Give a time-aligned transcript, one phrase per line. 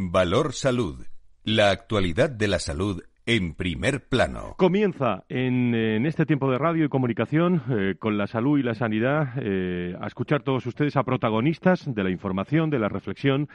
[0.00, 1.04] Valor Salud.
[1.42, 4.54] La actualidad de la salud en primer plano.
[4.56, 5.74] Comienza en,
[6.06, 10.06] este tiempo de radio y comunicación eh, con la salud y la sanidad eh, a
[10.06, 13.48] escuchar todos ustedes a protagonistas de la información, de la reflexión,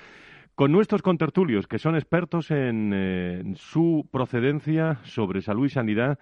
[0.53, 6.19] con nuestros contertulios que son expertos en, eh, en su procedencia sobre salud y sanidad,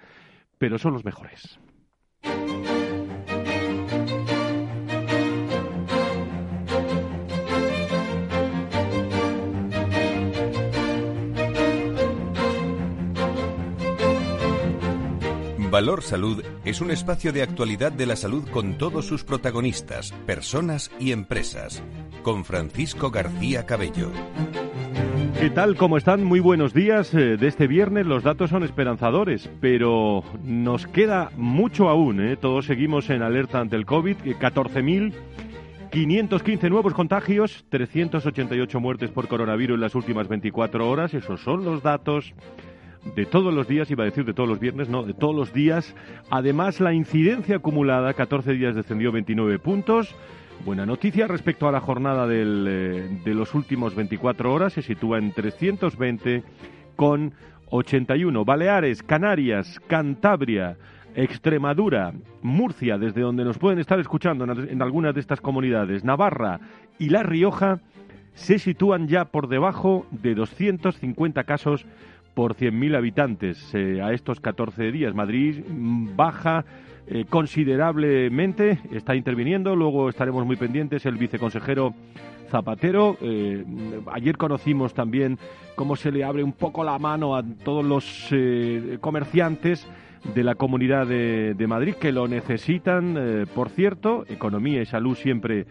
[0.60, 1.60] pero son los mejores.
[15.71, 20.92] Valor Salud es un espacio de actualidad de la salud con todos sus protagonistas, personas
[21.00, 21.82] y empresas.
[22.24, 24.12] Con Francisco García Cabello.
[25.39, 25.78] ¿Qué tal?
[25.78, 26.26] ¿Cómo están?
[26.26, 27.14] Muy buenos días.
[27.14, 32.20] Eh, De este viernes los datos son esperanzadores, pero nos queda mucho aún.
[32.20, 32.36] ¿eh?
[32.36, 34.17] Todos seguimos en alerta ante el COVID.
[34.26, 41.14] eh, 14.515 nuevos contagios, 388 muertes por coronavirus en las últimas 24 horas.
[41.14, 42.34] Esos son los datos
[43.16, 45.54] de todos los días, iba a decir de todos los viernes, no, de todos los
[45.54, 45.96] días.
[46.30, 50.16] Además, la incidencia acumulada, 14 días descendió 29 puntos.
[50.66, 55.32] Buena noticia respecto a la jornada eh, de los últimos 24 horas, se sitúa en
[55.32, 56.44] 320
[56.96, 57.34] con
[57.72, 58.46] 81.
[58.46, 60.78] Baleares, Canarias, Cantabria,
[61.16, 62.14] Extremadura,
[62.44, 66.60] Murcia, desde donde nos pueden estar escuchando en, en algunas de estas comunidades, Navarra
[67.00, 67.80] y La Rioja,
[68.36, 71.86] se sitúan ya por debajo de 250 casos
[72.34, 75.14] por 100.000 habitantes eh, a estos 14 días.
[75.14, 76.66] Madrid mm, baja
[77.08, 81.94] eh, considerablemente, está interviniendo, luego estaremos muy pendientes el viceconsejero
[82.50, 83.18] Zapatero.
[83.22, 83.66] eh,
[84.14, 85.38] ayer conocimos también
[85.76, 89.88] cómo se le abre un poco la mano a todos los eh, comerciantes
[90.36, 95.66] de la Comunidad de, Madrid que lo necesitan, por cierto, economía y salud siempre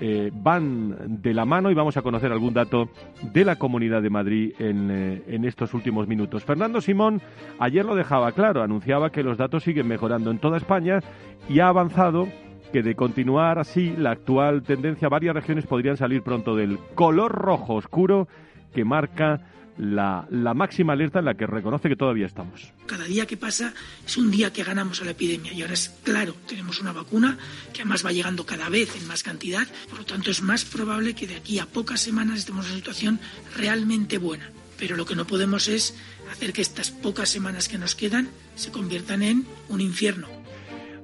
[0.00, 2.88] eh, van de la mano y vamos a conocer algún dato
[3.32, 6.44] de la Comunidad de Madrid en, eh, en estos últimos minutos.
[6.44, 7.20] Fernando Simón
[7.58, 11.00] ayer lo dejaba claro, anunciaba que los datos siguen mejorando en toda España
[11.48, 12.28] y ha avanzado
[12.72, 17.74] que de continuar así la actual tendencia, varias regiones podrían salir pronto del color rojo
[17.74, 18.28] oscuro
[18.74, 19.40] que marca
[19.78, 22.72] la, máxima alerta en la que reconoce que todavía estamos.
[22.86, 23.72] Cada día que pasa
[24.06, 27.38] es un día que ganamos a la epidemia y ahora es claro, tenemos una vacuna
[27.72, 31.14] que además va llegando cada vez en más cantidad, por lo tanto es más probable
[31.14, 33.20] que de aquí a pocas semanas estemos en una situación
[33.56, 34.50] realmente buena.
[34.78, 35.94] Pero lo que no podemos es
[36.30, 40.41] hacer que estas pocas semanas que nos quedan se conviertan en un infierno.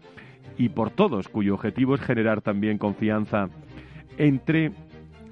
[0.57, 3.49] y por todos, cuyo objetivo es generar también confianza
[4.17, 4.71] entre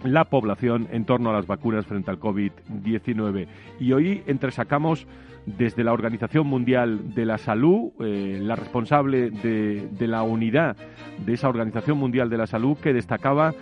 [0.04, 3.48] la población en torno a las vacunas frente al COVID-19.
[3.80, 5.08] Y hoy entresacamos
[5.46, 10.78] desde la Organización Mundial de la Salud, eh, la responsable de, de, la unidad
[11.26, 13.54] de esa Organización Mundial de la Salud, que destacaba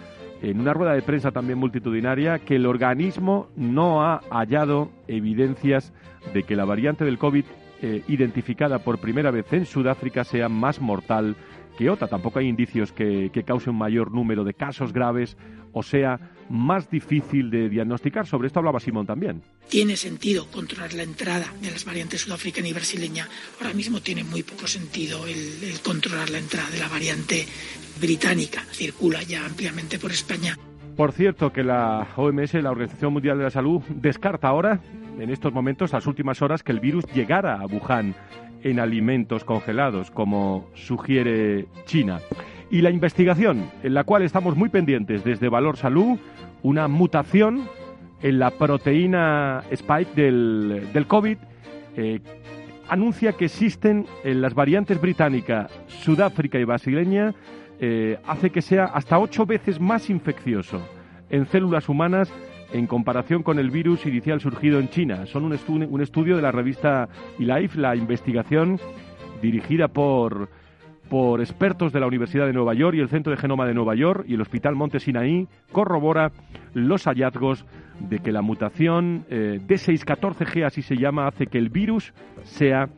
[0.42, 5.94] en una rueda de prensa también multitudinaria que el organismo no ha hallado evidencias
[6.34, 7.46] de que la variante del COVID
[7.82, 11.36] eh, identificada por primera vez en Sudáfrica sea más mortal
[11.78, 12.08] que otra.
[12.08, 15.38] Tampoco hay indicios que, que cause un mayor número de casos graves
[15.74, 16.20] o sea
[16.50, 18.26] más difícil de diagnosticar.
[18.26, 19.42] Sobre esto hablaba Simón también.
[19.70, 23.28] Tiene sentido controlar la entrada de las variantes sudafricana y brasileña.
[23.60, 27.46] Ahora mismo tiene muy poco sentido el, el controlar la entrada de la variante
[28.00, 28.62] británica.
[28.72, 30.58] Circula ya ampliamente por España.
[30.96, 34.82] Por cierto, que la OMS, la Organización Mundial de la Salud, descarta ahora,
[35.20, 38.16] en estos momentos, las últimas horas, que el virus llegara a Wuhan,
[38.64, 42.20] en alimentos congelados, como sugiere China.
[42.70, 46.20] Y la investigación, en la cual estamos muy pendientes desde Valor Salud,
[46.64, 47.70] una mutación
[48.22, 51.38] en la proteína spike del, del COVID,
[51.96, 52.20] eh,
[52.90, 57.34] anuncia que existen en las variantes británica, Sudáfrica y brasileña,
[57.80, 60.82] eh, hace que sea hasta ocho veces más infeccioso
[61.30, 62.34] en células humanas
[62.74, 65.26] en comparación con el virus inicial surgido en China.
[65.26, 65.58] Son un,
[65.90, 67.08] un estudio de la revista
[67.40, 68.80] eLife, la investigación
[69.42, 70.50] dirigida por,
[71.10, 73.96] por expertos de la Universidad de Nueva York y el Centro de Genoma de Nueva
[73.96, 76.32] York y el Hospital Monte Sinaí, corrobora
[76.74, 77.66] los hallazgos
[78.00, 82.14] de que la mutación eh, D614G, así se llama, hace que el virus
[82.44, 82.90] sea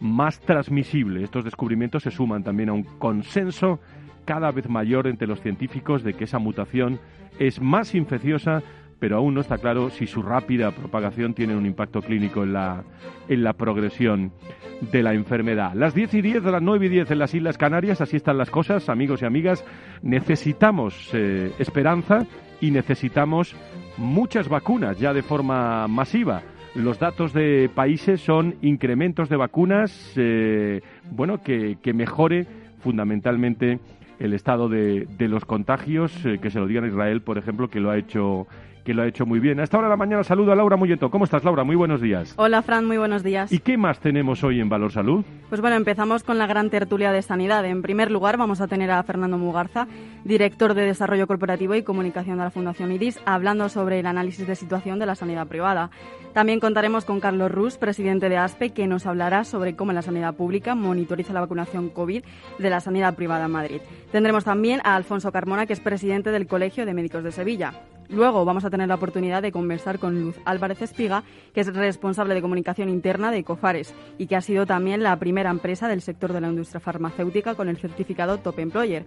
[0.00, 1.22] más transmisible.
[1.22, 3.80] Estos descubrimientos se suman también a un consenso
[4.24, 6.98] cada vez mayor entre los científicos de que esa mutación
[7.38, 8.62] es más infecciosa
[8.98, 12.82] pero aún no está claro si su rápida propagación tiene un impacto clínico en la,
[13.28, 14.32] en la progresión
[14.80, 15.72] de la enfermedad.
[15.74, 18.50] Las 10 y 10, las 9 y 10 en las Islas Canarias, así están las
[18.50, 19.64] cosas, amigos y amigas.
[20.02, 22.26] Necesitamos eh, esperanza
[22.60, 23.56] y necesitamos
[23.96, 26.42] muchas vacunas ya de forma masiva.
[26.74, 30.80] Los datos de países son incrementos de vacunas, eh,
[31.10, 32.46] bueno, que, que mejore
[32.80, 33.80] fundamentalmente
[34.18, 37.68] el estado de, de los contagios, eh, que se lo digan a Israel, por ejemplo,
[37.68, 38.46] que lo ha hecho
[38.88, 39.60] que lo ha hecho muy bien.
[39.60, 41.10] A esta hora de la mañana saludo a Laura Muyeto.
[41.10, 41.62] ¿Cómo estás, Laura?
[41.62, 42.32] Muy buenos días.
[42.38, 43.52] Hola, Fran, muy buenos días.
[43.52, 45.26] ¿Y qué más tenemos hoy en Valor Salud?
[45.50, 47.66] Pues bueno, empezamos con la gran tertulia de sanidad.
[47.66, 49.88] En primer lugar, vamos a tener a Fernando Mugarza,
[50.24, 54.56] director de Desarrollo Corporativo y Comunicación de la Fundación IRIS, hablando sobre el análisis de
[54.56, 55.90] situación de la sanidad privada.
[56.32, 60.34] También contaremos con Carlos Rus, presidente de ASPE, que nos hablará sobre cómo la sanidad
[60.34, 62.24] pública monitoriza la vacunación COVID
[62.58, 63.80] de la sanidad privada en Madrid.
[64.12, 67.74] Tendremos también a Alfonso Carmona, que es presidente del Colegio de Médicos de Sevilla.
[68.08, 72.34] Luego vamos a tener la oportunidad de conversar con Luz Álvarez Espiga, que es responsable
[72.34, 76.32] de comunicación interna de Cofares y que ha sido también la primera empresa del sector
[76.32, 79.04] de la industria farmacéutica con el certificado Top Employer.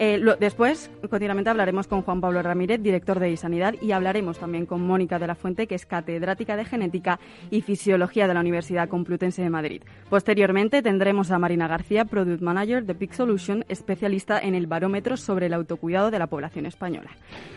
[0.00, 4.84] Eh, después, continuamente hablaremos con Juan Pablo Ramírez, director de Sanidad, y hablaremos también con
[4.84, 7.20] Mónica de la Fuente, que es catedrática de Genética
[7.50, 9.82] y Fisiología de la Universidad Complutense de Madrid.
[10.10, 15.46] Posteriormente tendremos a Marina García, Product Manager de Peak Solution, especialista en el barómetro sobre
[15.46, 17.10] el autocuidado de la población española.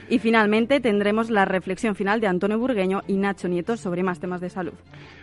[0.07, 4.39] Y finalmente tendremos la reflexión final de Antonio Burgueño y Nacho Nieto sobre más temas
[4.39, 4.73] de salud.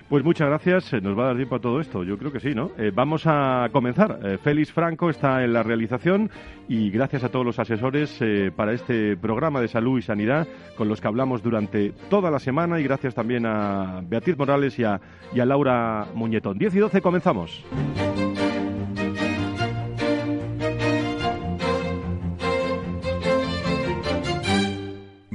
[0.08, 0.92] Pues muchas gracias.
[0.92, 2.04] Eh, nos va a dar tiempo a todo esto.
[2.04, 2.72] Yo creo que sí, ¿no?
[2.76, 4.38] Eh, vamos a comenzar.
[4.42, 6.30] Félix Franco está en la realización
[6.68, 10.48] y gracias gracias a todos los asesores eh, para este programa de salud y sanidad
[10.74, 14.84] con los que hablamos durante toda la semana y gracias también a Beatriz Morales y
[14.84, 14.98] a,
[15.34, 16.56] y a Laura Muñetón.
[16.56, 17.62] 10 y 12 comenzamos.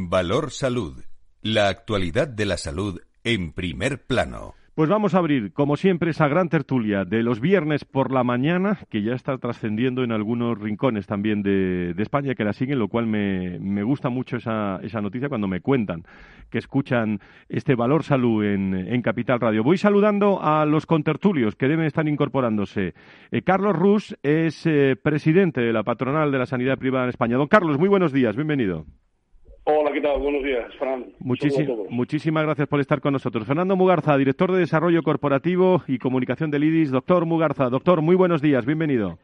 [0.09, 1.03] Valor Salud.
[1.43, 4.55] La actualidad de la salud en primer plano.
[4.73, 8.79] Pues vamos a abrir, como siempre, esa gran tertulia de los viernes por la mañana,
[8.89, 13.05] que ya está trascendiendo en algunos rincones también de, España que la siguen, lo cual
[13.05, 16.01] me, gusta mucho esa, esa, noticia cuando me cuentan
[16.49, 19.63] que escuchan este Valor Salud en, Capital Radio.
[19.63, 22.95] Voy saludando a los contertulios que deben estar incorporándose.
[23.29, 27.37] Eh, Carlos Rus es eh, presidente de la Patronal de la Sanidad Privada en España.
[27.37, 28.87] Don Carlos, muy buenos días, bienvenido.
[29.71, 30.19] Hola, ¿qué tal?
[30.19, 31.05] Buenos días, Fran.
[31.89, 33.45] muchísimas gracias por estar con nosotros.
[33.45, 36.89] Fernando Mugarza, director de Desarrollo Corporativo y Comunicación del IDIS.
[36.89, 39.19] Doctor Mugarza, doctor, muy buenos días, bienvenido.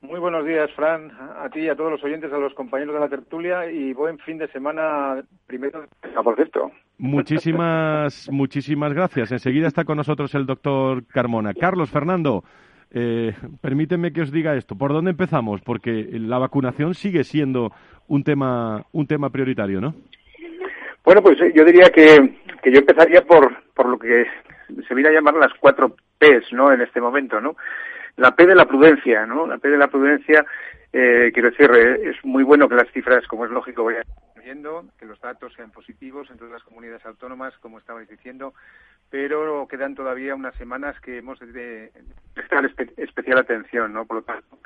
[0.00, 3.00] Muy buenos días, Fran, a ti y a todos los oyentes, a los compañeros de
[3.00, 5.84] la tertulia y buen fin de semana primero.
[6.16, 6.70] Ah, por cierto.
[6.96, 9.32] Muchísimas, muchísimas gracias.
[9.32, 11.52] Enseguida está con nosotros el doctor Carmona.
[11.52, 12.42] Carlos, Fernando,
[12.90, 14.76] eh, permíteme que os diga esto.
[14.76, 15.60] ¿Por dónde empezamos?
[15.62, 17.72] Porque la vacunación sigue siendo
[18.08, 19.94] un tema, un tema prioritario, ¿no?
[21.04, 24.26] Bueno, pues eh, yo diría que, que yo empezaría por, por lo que
[24.86, 26.72] se viene a llamar las cuatro P's, ¿no?
[26.72, 27.56] En este momento, ¿no?
[28.16, 29.46] La P de la prudencia, ¿no?
[29.46, 30.44] La P de la prudencia,
[30.92, 34.04] eh, quiero decir, eh, es muy bueno que las cifras, como es lógico, vayan
[34.98, 38.52] que los datos sean positivos en todas las comunidades autónomas, como estabais diciendo,
[39.10, 41.90] pero quedan todavía unas semanas que hemos de
[42.32, 44.06] prestar especial atención, ¿no?
[44.06, 44.58] Por lo tanto.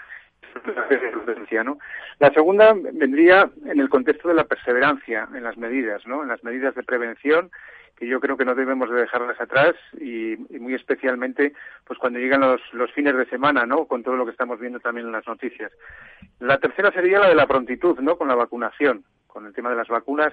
[2.20, 6.22] La segunda vendría en el contexto de la perseverancia en las medidas, ¿no?
[6.22, 7.50] En las medidas de prevención
[7.96, 11.52] que yo creo que no debemos de dejarlas atrás y, muy especialmente
[11.84, 13.86] pues cuando llegan los fines de semana, ¿no?
[13.86, 15.72] Con todo lo que estamos viendo también en las noticias.
[16.40, 18.16] La tercera sería la de la prontitud, ¿no?
[18.16, 20.32] Con la vacunación, con el tema de las vacunas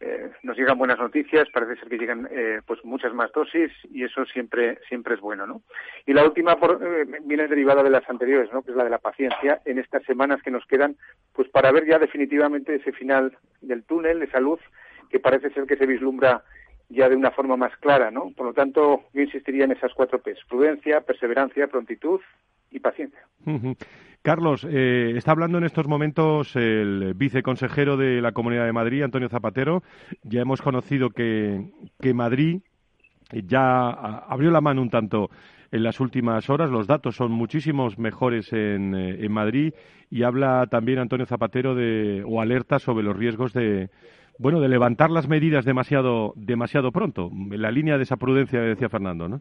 [0.00, 4.04] eh, nos llegan buenas noticias, parece ser que llegan eh, pues muchas más dosis y
[4.04, 5.62] eso siempre siempre es bueno, ¿no?
[6.04, 8.62] Y la última eh, viene derivada de las anteriores, ¿no?
[8.62, 10.96] Que es la de la paciencia en estas semanas que nos quedan,
[11.32, 14.60] pues para ver ya definitivamente ese final del túnel, esa luz
[15.10, 16.42] que parece ser que se vislumbra
[16.88, 18.32] ya de una forma más clara, ¿no?
[18.36, 22.20] Por lo tanto, yo insistiría en esas cuatro P's, prudencia, perseverancia, prontitud
[22.74, 23.20] y paciencia.
[24.22, 29.28] Carlos, eh, está hablando en estos momentos el viceconsejero de la Comunidad de Madrid, Antonio
[29.28, 29.82] Zapatero.
[30.22, 32.62] Ya hemos conocido que, que Madrid
[33.32, 35.30] ya abrió la mano un tanto
[35.70, 36.70] en las últimas horas.
[36.70, 39.74] Los datos son muchísimos mejores en, eh, en Madrid
[40.10, 43.90] y habla también Antonio Zapatero de, o alerta sobre los riesgos de,
[44.38, 47.30] bueno, de levantar las medidas demasiado, demasiado pronto.
[47.30, 49.40] En la línea de esa prudencia que decía Fernando, ¿no?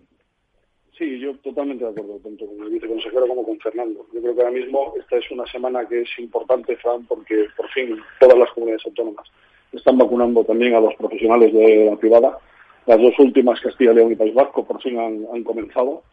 [0.97, 4.05] Sí, yo totalmente de acuerdo, tanto con el viceconsejero como con Fernando.
[4.13, 7.67] Yo creo que ahora mismo esta es una semana que es importante, Fran, porque por
[7.69, 9.27] fin todas las comunidades autónomas
[9.71, 12.37] están vacunando también a los profesionales de la privada.
[12.85, 16.03] Las dos últimas, Castilla, León y País Vasco, por fin han, comenzado.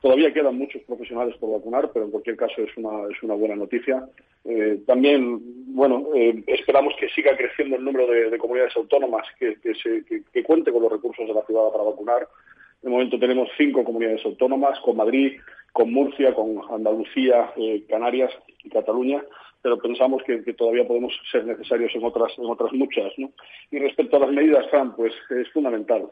[0.00, 3.56] Todavía quedan muchos profesionales por vacunar, pero en cualquier caso es una, es una buena
[3.56, 4.08] noticia.
[4.46, 10.02] Eh, también, bueno, eh, esperamos que siga creciendo el número de, comunidades autónomas que, se,
[10.32, 12.26] que cuente con los recursos de la privada para vacunar.
[12.82, 15.38] De momento tenemos cinco comunidades autónomas, con Madrid,
[15.72, 18.32] con Murcia, con Andalucía, eh, Canarias
[18.64, 19.22] y Cataluña,
[19.62, 23.12] pero pensamos que, todavía podemos ser necesarios en otras, en otras muchas.
[23.18, 23.30] ¿no?
[23.70, 26.08] Y respecto a las medidas, Fran, pues es fundamental.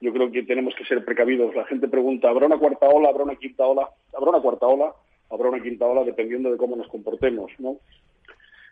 [0.00, 1.54] Yo creo que tenemos que ser precavidos.
[1.54, 3.08] La gente pregunta, ¿habrá una cuarta ola?
[3.08, 3.88] ¿Habrá una quinta ola?
[4.14, 4.92] ¿Habrá una cuarta ola?
[5.30, 7.50] Habrá una quinta ola dependiendo de cómo nos comportemos.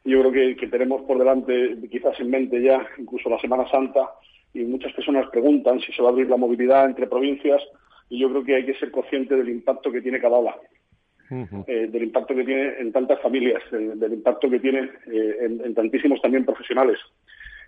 [0.04, 4.10] Yo creo que tenemos por delante, quizás en mente ya, incluso la Semana Santa,
[4.56, 7.62] y muchas personas preguntan si se va a abrir la movilidad entre provincias
[8.08, 10.56] y yo creo que hay que ser consciente del impacto que tiene cada ola,
[11.66, 16.20] eh, del impacto que tiene en tantas familias, del, impacto que tiene eh, en, tantísimos
[16.22, 16.98] también profesionales.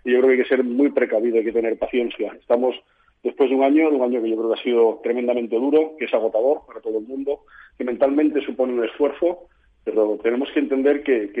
[0.05, 2.31] Y yo creo que hay que ser muy precavido, hay que tener paciencia.
[2.39, 2.75] Estamos
[3.21, 6.05] después de un año, un año que yo creo que ha sido tremendamente duro, que
[6.05, 7.41] es agotador para todo el mundo,
[7.77, 9.49] que mentalmente supone un esfuerzo,
[9.83, 11.31] pero tenemos que entender que,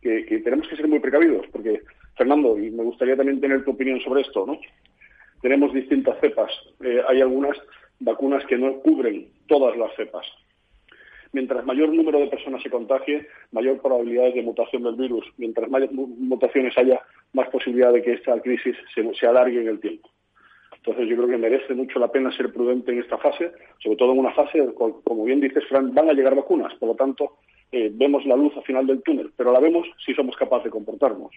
[0.00, 1.82] que tenemos que ser muy precavidos, porque
[2.18, 4.58] Fernando, y me gustaría también tener tu opinión sobre esto, ¿no?
[5.40, 6.50] Tenemos distintas cepas.
[6.84, 7.56] Eh, hay algunas
[8.00, 10.26] vacunas que no cubren todas las cepas.
[11.32, 15.26] Mientras mayor número de personas se contagie, mayor probabilidad de mutación del virus.
[15.36, 17.02] Mientras más mutaciones haya,
[17.32, 20.08] más posibilidad de que esta crisis se, alargue en el tiempo.
[20.76, 24.12] Entonces yo creo que merece mucho la pena ser prudente en esta fase, sobre todo
[24.12, 26.74] en una fase, como bien dices, Fran, van a llegar vacunas.
[26.76, 27.38] Por lo tanto,
[27.70, 30.70] eh, vemos la luz al final del túnel, pero la vemos si somos capaces de
[30.70, 31.30] comportarnos.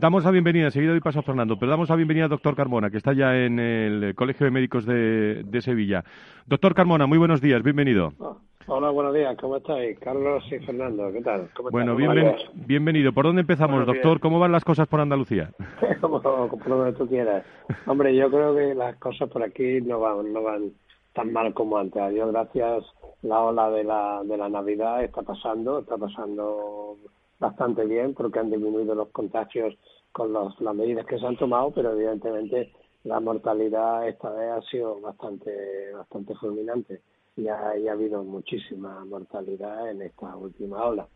[0.00, 2.90] damos la bienvenida, enseguida doy paso a Fernando, pero damos la bienvenida al doctor Carmona,
[2.90, 6.04] que está ya en el Colegio de Médicos de, Sevilla.
[6.46, 8.12] Doctor Carmona, muy buenos días, bienvenido.
[8.20, 9.98] Ah, hola, buenos días, ¿cómo estáis?
[9.98, 11.48] Carlos y Fernando, ¿qué tal?
[11.70, 13.12] bueno, bienvenido.
[13.14, 14.20] ¿Por dónde empezamos, doctor?
[14.20, 15.50] ¿Cómo van las cosas por Andalucía?
[16.02, 17.46] como, por donde tú quieras.
[17.86, 20.72] Hombre, yo creo que las cosas por aquí no van, no van
[21.12, 22.00] tan mal como antes.
[22.00, 22.84] A Dios gracias,
[23.22, 26.96] la ola de la, de la Navidad está pasando, está pasando
[27.38, 29.74] bastante bien porque han disminuido los contagios
[30.12, 32.72] con las medidas que se han tomado, pero evidentemente
[33.04, 37.00] la mortalidad esta vez ha sido bastante, bastante fulminante
[37.36, 41.08] y ha, ha habido muchísima mortalidad en esta última ola.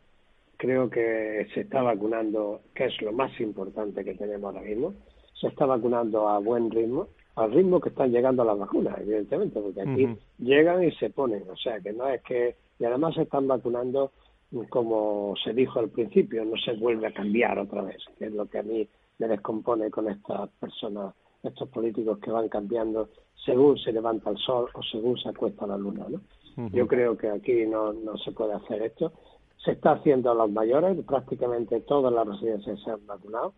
[0.56, 4.94] Creo que se está vacunando, que es lo más importante que tenemos ahora mismo,
[5.38, 9.82] se está vacunando a buen ritmo al ritmo que están llegando las vacunas, evidentemente, porque
[9.82, 13.46] aquí llegan y se ponen, o sea que no es que, y además se están
[13.46, 14.10] vacunando
[14.70, 18.46] como se dijo al principio, no se vuelve a cambiar otra vez, que es lo
[18.46, 18.88] que a mí
[19.18, 23.08] me descompone con estas personas, estos políticos que van cambiando
[23.44, 26.20] según se levanta el sol o según se acuesta la luna, ¿no?
[26.72, 29.12] Yo creo que aquí no, no se puede hacer esto
[29.66, 33.52] se está haciendo a los mayores, prácticamente todas las residencias se han vacunado.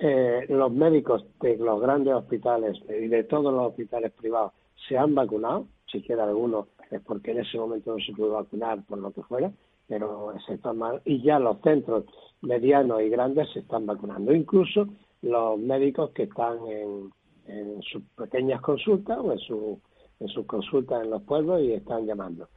[0.00, 4.52] eh, los médicos de los grandes hospitales y de todos los hospitales privados
[4.88, 8.84] se han vacunado, si queda alguno es porque en ese momento no se pudo vacunar
[8.86, 9.52] por lo que fuera,
[9.86, 11.00] pero se están mal.
[11.04, 12.04] Y ya los centros
[12.42, 14.88] medianos y grandes se están vacunando, incluso
[15.22, 17.10] los médicos que están en,
[17.46, 19.80] en sus pequeñas consultas o en, su,
[20.20, 22.48] en sus consultas en los pueblos y están llamando.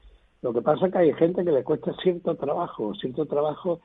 [0.42, 3.80] Lo que pasa es que hay gente que le cuesta cierto trabajo, cierto trabajo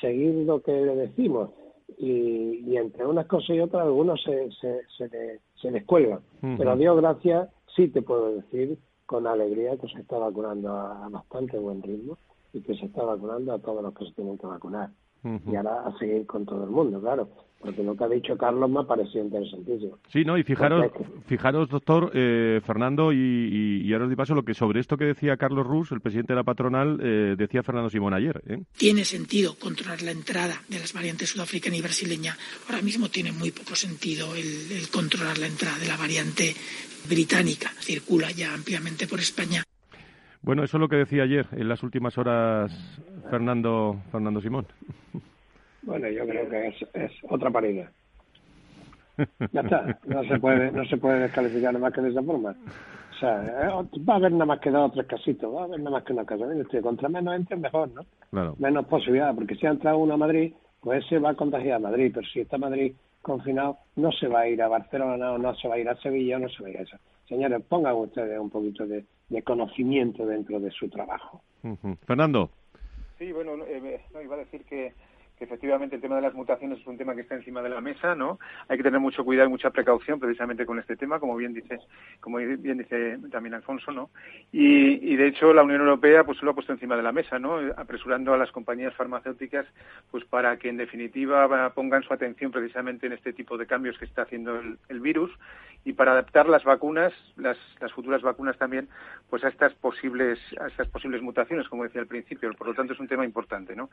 [0.00, 1.50] seguir lo que le decimos.
[1.98, 6.20] Y, entre unas cosas y otras, algunos se, se, se, se les cuelgan.
[6.40, 11.08] Pero a Dios gracias, sí te puedo decir con alegría que se está vacunando a
[11.10, 12.16] bastante buen ritmo
[12.52, 14.90] y que se está vacunando a todos los que se tienen que vacunar
[15.24, 17.28] y ahora a seguir con todo el mundo, claro.
[17.60, 19.98] Porque lo que ha dicho Carlos me ha parecido interesantísimo.
[20.08, 20.90] Sí, no, y fijaros,
[21.26, 25.04] fijaros doctor eh, Fernando, y, y, ahora os di paso lo que sobre esto que
[25.04, 28.42] decía Carlos Rus, el presidente de la patronal, eh, decía Fernando Simón ayer.
[28.46, 28.62] ¿eh?
[28.76, 32.34] Tiene sentido controlar la entrada de las variantes sudafricana y brasileña.
[32.66, 36.54] Ahora mismo tiene muy poco sentido el, el controlar la entrada de la variante
[37.08, 37.68] británica.
[37.78, 39.62] Circula ya ampliamente por España.
[40.42, 42.72] Bueno, eso es lo que decía ayer, en las últimas horas,
[43.28, 44.66] Fernando, Fernando Simón.
[45.82, 47.90] Bueno, yo creo que es, otra paridad.
[49.52, 52.54] Ya está, no se puede, no se puede descalificar nada más que de esa forma.
[53.12, 55.64] O sea, eh, va a haber nada más que dos o tres casitos, va a
[55.64, 56.46] haber nada más que una casa.
[56.80, 58.06] Contra menos entre mejor, ¿no?
[58.30, 58.54] Claro.
[58.58, 61.80] Menos posibilidad, porque si ha entrado uno a Madrid, pues ese va a contagiar a
[61.80, 65.54] Madrid, pero si está Madrid confinado, no se va a ir a Barcelona o no
[65.56, 66.96] se va a ir a Sevilla o no se va a ir a eso.
[67.28, 69.04] Señores, pongan ustedes un poquito de,
[69.44, 71.42] conocimiento dentro de su trabajo.
[72.06, 72.50] Fernando.
[73.18, 74.94] Sí, bueno, eh, iba a decir que
[75.40, 78.14] efectivamente el tema de las mutaciones es un tema que está encima de la mesa,
[78.14, 78.38] ¿no?
[78.68, 81.80] Hay que tener mucho cuidado y mucha precaución precisamente con este tema, como bien dice,
[82.20, 84.10] como bien dice también Alfonso, ¿no?
[84.52, 87.58] Y, de hecho la Unión Europea pues lo ha puesto encima de la mesa, ¿no?
[87.76, 89.66] Apresurando a las compañías farmacéuticas
[90.10, 94.04] pues para que en definitiva pongan su atención precisamente en este tipo de cambios que
[94.04, 95.30] está haciendo el, virus
[95.82, 98.88] y para adaptar las vacunas, las, las futuras vacunas también,
[99.30, 102.52] pues a estas posibles a estas posibles mutaciones, como decía al principio.
[102.52, 103.88] Por lo tanto es un tema importante, ¿no?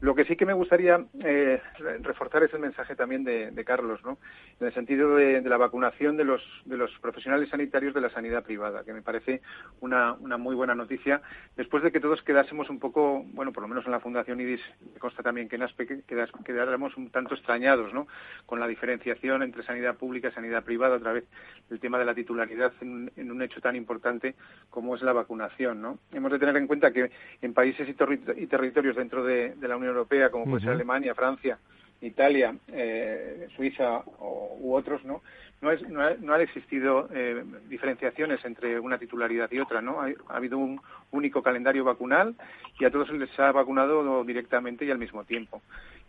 [0.00, 1.62] Lo que sí que me gustaría eh,
[2.00, 4.18] reforzar ese mensaje también de, Carlos, ¿no?
[4.58, 8.42] En el sentido de, la vacunación de los, de los profesionales sanitarios de la sanidad
[8.42, 9.42] privada, que me parece
[9.80, 11.22] una, muy buena noticia,
[11.56, 14.60] después de que todos quedásemos un poco, bueno, por lo menos en la Fundación IDIS,
[14.98, 16.02] consta también que en ASPE
[16.44, 18.06] quedáramos un tanto extrañados, ¿no?
[18.46, 21.24] Con la diferenciación entre sanidad pública y sanidad privada, otra vez
[21.70, 24.34] el tema de la titularidad en, un hecho tan importante
[24.68, 25.98] como es la vacunación, ¿no?
[26.12, 27.10] Hemos de tener en cuenta que
[27.42, 27.94] en países y,
[28.46, 31.58] territorios dentro de, la Unión Europea, como puede ser Alemania, Francia,
[32.00, 34.02] Italia, eh, Suiza
[34.60, 35.22] u otros, ¿no?
[35.60, 40.00] No, es, no, ha, existido eh, diferenciaciones entre una titularidad y otra, ¿no?
[40.00, 42.34] Ha, habido un único calendario vacunal
[42.78, 45.60] y a todos les ha vacunado directamente y al mismo tiempo.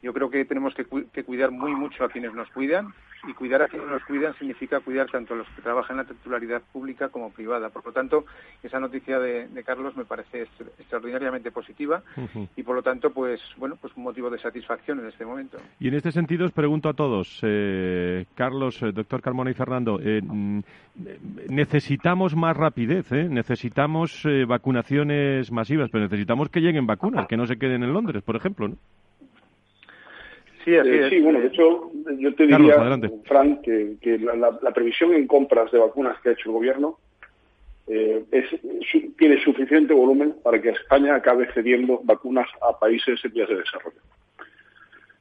[0.02, 0.86] Yo creo que tenemos que,
[1.24, 2.88] cuidar muy mucho a quienes nos cuidan
[3.28, 6.12] y cuidar a quienes nos cuidan significa cuidar tanto a los que trabajan en la
[6.12, 7.70] titularidad pública como privada.
[7.70, 8.26] Por lo tanto,
[8.64, 10.48] esa noticia de, Carlos me parece
[10.80, 12.02] extraordinariamente positiva
[12.56, 15.58] y por lo tanto, pues bueno, pues un motivo de satisfacción en este momento.
[15.80, 20.00] Y en este sentido os pregunto a todos, eh, Carlos, eh, doctor Carmona y Fernando,
[20.02, 20.60] eh, mm,
[21.50, 27.84] necesitamos más rapidez, necesitamos vacunaciones masivas, pero necesitamos que lleguen vacunas, que no se queden
[27.84, 28.76] en Londres, por ejemplo, ¿no?
[30.64, 32.76] Sí, así eh, sí, bueno, de hecho, yo te diría,
[33.26, 36.98] Frank, que, la, previsión en compras de vacunas que ha hecho el gobierno
[37.88, 38.46] eh, es,
[39.18, 44.00] tiene suficiente volumen para que España acabe cediendo vacunas a países en vías de desarrollo.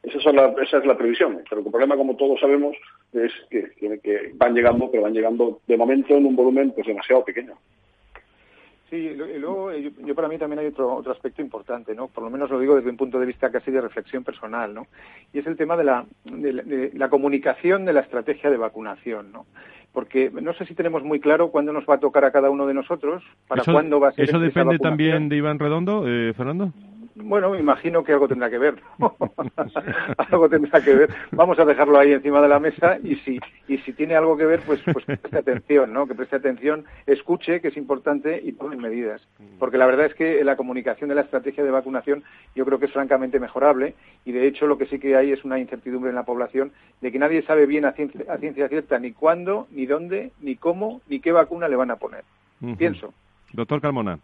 [0.02, 2.76] Esa es, la, esa es la previsión, pero el problema, como todos sabemos,
[3.12, 7.24] es que, que, van llegando, pero van llegando de momento en un volumen pues demasiado
[7.24, 7.54] pequeño.
[8.90, 12.08] Sí, y luego eh, yo, para mí también hay otro, otro aspecto importante, ¿no?
[12.08, 14.88] Por lo menos lo digo desde un punto de vista casi de reflexión personal, ¿no?
[15.32, 19.46] Y es el tema de la, de, la comunicación de la estrategia de vacunación, ¿no?
[19.92, 22.66] Porque no sé si tenemos muy claro cuándo nos va a tocar a cada uno
[22.66, 24.24] de nosotros, para cuándo va a ser.
[24.24, 26.72] ¿Eso depende también de Iván Redondo, eh, Fernando?
[27.22, 28.76] Bueno, me imagino que algo tendrá que ver.
[30.16, 31.10] algo tendrá que ver.
[31.32, 34.46] Vamos a dejarlo ahí encima de la mesa y si y si tiene algo que
[34.46, 36.06] ver, pues pues preste atención, ¿no?
[36.06, 39.26] Que preste atención, escuche, que es importante y tome medidas.
[39.58, 42.86] Porque la verdad es que la comunicación de la estrategia de vacunación yo creo que
[42.86, 46.16] es francamente mejorable y de hecho lo que sí que hay es una incertidumbre en
[46.16, 50.56] la población de que nadie sabe bien a ciencia, cierta ni cuándo, ni dónde, ni
[50.56, 52.24] cómo, ni qué vacuna le van a poner.
[52.76, 53.14] Pienso.
[53.52, 54.18] Doctor Carmona.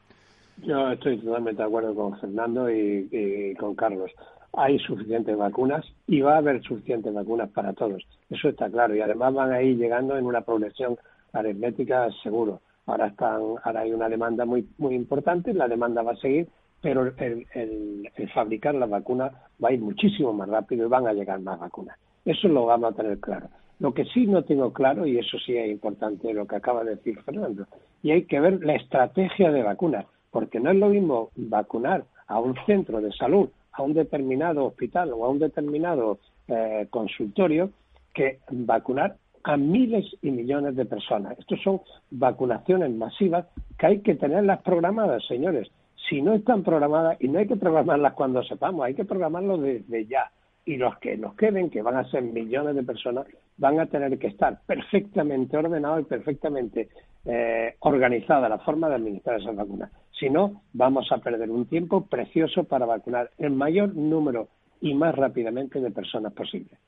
[0.62, 4.10] Yo estoy totalmente de acuerdo con Fernando y, con Carlos.
[4.52, 8.06] Hay suficientes vacunas y va a haber suficientes vacunas para todos.
[8.30, 8.94] Eso está claro.
[8.94, 10.96] Y además van a ir llegando en una progresión
[11.32, 12.60] aritmética seguro.
[12.86, 15.52] Ahora están, ahora hay una demanda muy muy importante.
[15.52, 16.48] La demanda va a seguir,
[16.80, 21.12] pero el, el fabricar las vacunas va a ir muchísimo más rápido y van a
[21.12, 21.98] llegar más vacunas.
[22.24, 23.48] Eso lo vamos a tener claro.
[23.78, 26.96] Lo que sí no tengo claro, y eso sí es importante lo que acaba de
[26.96, 27.66] decir Fernando,
[28.02, 32.38] y hay que ver la estrategia de vacunas porque no es lo mismo vacunar a
[32.40, 37.70] un centro de salud, a un determinado hospital o a un determinado eh, consultorio
[38.12, 41.38] que vacunar a miles y millones de personas.
[41.38, 43.46] Estos son vacunaciones masivas
[43.78, 45.70] que hay que tenerlas programadas, señores.
[46.06, 50.04] Si no están programadas, y no hay que programarlas cuando sepamos, hay que programarlo desde
[50.04, 50.30] ya.
[50.66, 54.18] Y los que nos queden, que van a ser millones de personas, van a tener
[54.18, 56.90] que estar perfectamente ordenados y perfectamente
[57.24, 59.90] eh, organizada la forma de administrar esas vacunas.
[60.18, 64.48] Si no, vamos a perder un tiempo precioso para vacunar el mayor número
[64.80, 66.78] y más rápidamente de personas posible.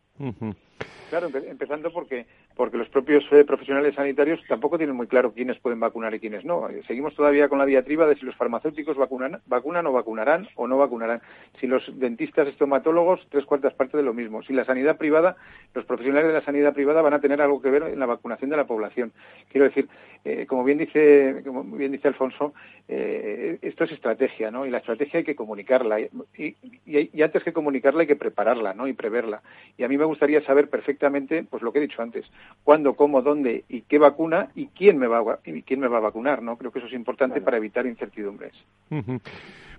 [1.11, 2.26] Claro, empezando porque
[2.59, 6.44] porque los propios eh, profesionales sanitarios tampoco tienen muy claro quiénes pueden vacunar y quiénes
[6.44, 6.68] no.
[6.68, 10.66] Eh, seguimos todavía con la diatriba de si los farmacéuticos vacunan, vacunan o vacunarán o
[10.66, 11.22] no vacunarán.
[11.61, 14.42] Si los dentistas estomatólogos, tres cuartas partes de lo mismo.
[14.42, 15.37] Si la sanidad privada,
[15.72, 18.50] los profesionales de la sanidad privada van a tener algo que ver en la vacunación
[18.50, 19.12] de la población.
[19.52, 19.88] Quiero decir,
[20.24, 22.54] eh, como bien dice como bien dice Alfonso,
[22.88, 24.66] esto es estrategia, ¿no?
[24.66, 28.72] Y la estrategia hay que comunicarla y, y, y, antes que comunicarla hay que prepararla,
[28.72, 28.88] ¿no?
[28.88, 29.42] Y preverla.
[29.76, 32.27] Y a mí me gustaría saber perfectamente, pues lo que he dicho antes,
[32.64, 35.99] cuándo, cómo, dónde y qué vacuna y quién me va a, y quién me va
[35.99, 36.57] a vacunar, ¿no?
[36.57, 38.53] Creo que eso es importante para evitar incertidumbres.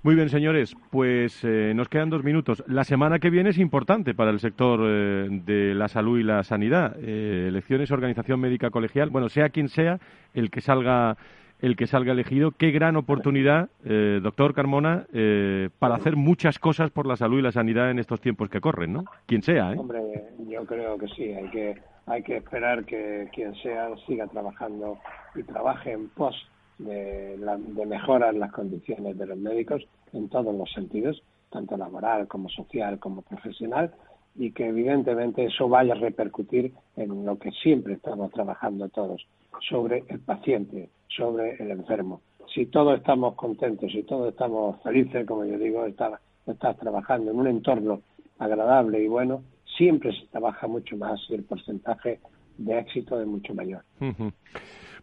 [0.01, 2.63] Muy bien, señores, pues eh, nos quedan dos minutos.
[2.67, 6.43] La semana que viene es importante para el sector eh, de la salud y la
[6.43, 6.95] sanidad.
[7.01, 9.99] Eh, elecciones, organización médica colegial, bueno, sea quien sea
[10.33, 11.17] el que salga
[11.59, 12.51] el que salga elegido.
[12.51, 17.41] Qué gran oportunidad, eh, doctor Carmona, eh, para hacer muchas cosas por la salud y
[17.41, 19.05] la sanidad en estos tiempos que corren, ¿no?
[19.25, 19.77] Quien sea, ¿eh?
[19.77, 20.01] Hombre,
[20.47, 21.33] yo creo que sí.
[21.33, 24.97] Hay que hay que esperar que quien sea siga trabajando
[25.35, 26.35] y trabaje en pos
[26.79, 32.49] de, de mejorar las condiciones de los médicos en todos los sentidos, tanto laboral como
[32.49, 33.93] social como profesional,
[34.35, 39.27] y que evidentemente eso vaya a repercutir en lo que siempre estamos trabajando todos,
[39.69, 42.21] sobre el paciente, sobre el enfermo.
[42.53, 47.37] Si todos estamos contentos, si todos estamos felices, como yo digo, estás, estás trabajando en
[47.37, 48.01] un entorno
[48.39, 49.43] agradable y bueno,
[49.77, 52.19] siempre se trabaja mucho más y el porcentaje
[52.57, 53.81] de éxito es mucho mayor.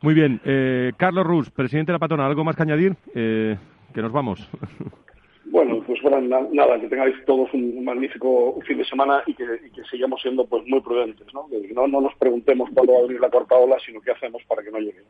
[0.02, 0.40] Muy bien.
[0.44, 2.96] Eh, Carlos Rus, presidente de la Patona, ¿algo más que añadir?
[3.14, 3.56] Eh,
[3.94, 4.48] que nos vamos.
[5.48, 6.20] Bueno, pues bueno,
[6.52, 9.44] nada, que tengáis todos un magnífico fin de semana y que,
[9.88, 11.48] sigamos siendo pues muy prudentes, ¿no?
[11.48, 14.42] Que no, no nos preguntemos cuándo va a venir la cuarta ola, sino qué hacemos
[14.48, 15.04] para que no llegue.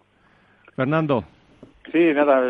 [0.76, 1.24] Fernando.
[1.92, 2.42] Sí, nada,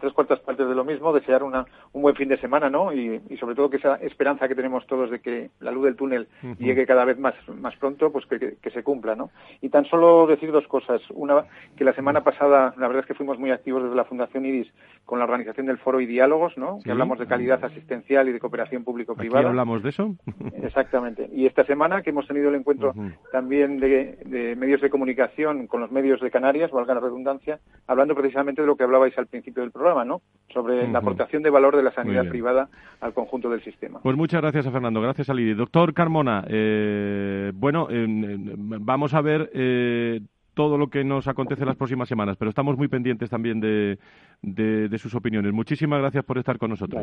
[0.00, 2.92] tres cuartas partes de lo mismo, desear una, un buen fin de semana, ¿no?
[2.92, 6.28] Y, sobre todo que esa esperanza que tenemos todos de que la luz del túnel
[6.58, 9.30] llegue cada vez más, más pronto, pues que, se cumpla, ¿no?
[9.60, 11.00] Y tan solo decir dos cosas.
[11.10, 11.44] Una,
[11.76, 14.72] que la semana pasada, la verdad es que fuimos muy activos desde la Fundación IRIS
[15.04, 16.78] con la organización del Foro y Diálogos, ¿no?
[16.84, 19.48] Que hablamos de calidad asistencial y de cooperación público-privada.
[19.48, 20.14] hablamos de eso?
[20.62, 21.28] Exactamente.
[21.32, 22.94] Y esta semana que hemos tenido el encuentro
[23.32, 28.14] también de, de medios de comunicación con los medios de Canarias, valga la redundancia, hablando
[28.14, 30.22] precisamente de lo que hablabais al principio del programa, ¿no?
[30.54, 32.70] Sobre la aportación de valor de la sanidad privada
[33.02, 34.00] al conjunto del sistema.
[34.02, 35.52] Pues muchas gracias a Fernando, gracias a Lili.
[35.52, 40.22] Doctor Carmona, eh, bueno, vamos a ver eh,
[40.60, 43.98] todo lo que nos acontece en las próximas semanas, pero estamos muy pendientes también de,
[44.42, 45.54] de, sus opiniones.
[45.54, 47.02] Muchísimas gracias por estar con nosotros.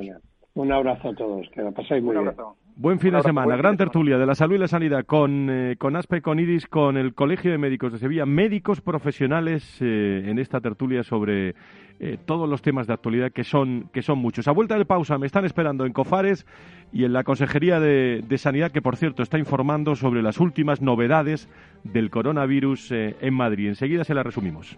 [0.54, 2.36] un abrazo a todos, que lo pasáis muy bien.
[2.76, 5.96] Buen fin de semana, gran tertulia de la salud y la sanidad con, eh, con
[5.96, 10.62] ASPE, con IRIS, con el Colegio de Médicos de Sevilla, médicos profesionales eh, en esta
[10.62, 11.56] tertulia sobre
[12.00, 14.48] eh, todos los temas de actualidad que son, que son muchos.
[14.48, 16.46] A vuelta de pausa me están esperando en Cofares
[16.94, 21.50] y en la Consejería de, Sanidad, que por cierto está informando sobre las últimas novedades
[21.84, 23.70] del coronavirus eh, en Madrid.
[23.70, 24.78] Enseguida se la resumimos.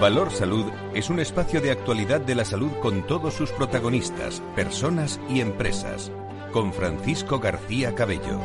[0.00, 5.20] Valor Salud es un espacio de actualidad de la salud con todos sus protagonistas, personas
[5.28, 6.12] y empresas.
[6.52, 8.38] Con Francisco García Cabello.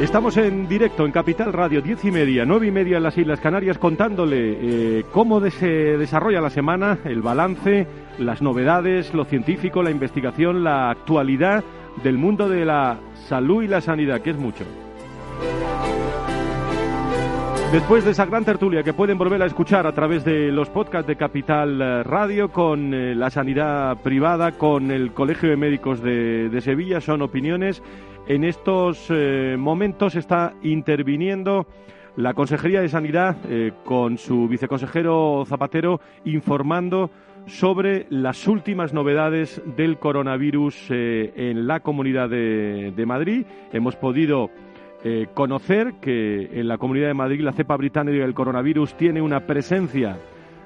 [0.00, 3.40] Estamos en directo en Capital Radio, diez y media, nueve y media en las Islas
[3.40, 7.88] Canarias, contándole eh, cómo se desarrolla la semana, el balance,
[8.20, 11.64] las novedades, lo científico, la investigación, la actualidad
[12.04, 14.64] del mundo de la salud y la sanidad, que es mucho.
[17.72, 21.06] Después de esa gran tertulia que pueden volver a escuchar a través de los podcasts
[21.06, 26.60] de Capital eh, Radio con eh, la sanidad privada, con el Colegio de Médicos de,
[26.60, 27.82] Sevilla, son opiniones.
[28.28, 31.66] En estos eh, momentos está interviniendo
[32.14, 33.38] la Consejería de Sanidad
[33.86, 37.10] con su viceconsejero Zapatero informando
[37.46, 43.46] sobre las últimas novedades del coronavirus en la Comunidad de, de Madrid.
[43.72, 44.50] Hemos podido
[45.04, 49.46] eh, conocer que en la Comunidad de Madrid la cepa británica del coronavirus tiene una
[49.46, 50.18] presencia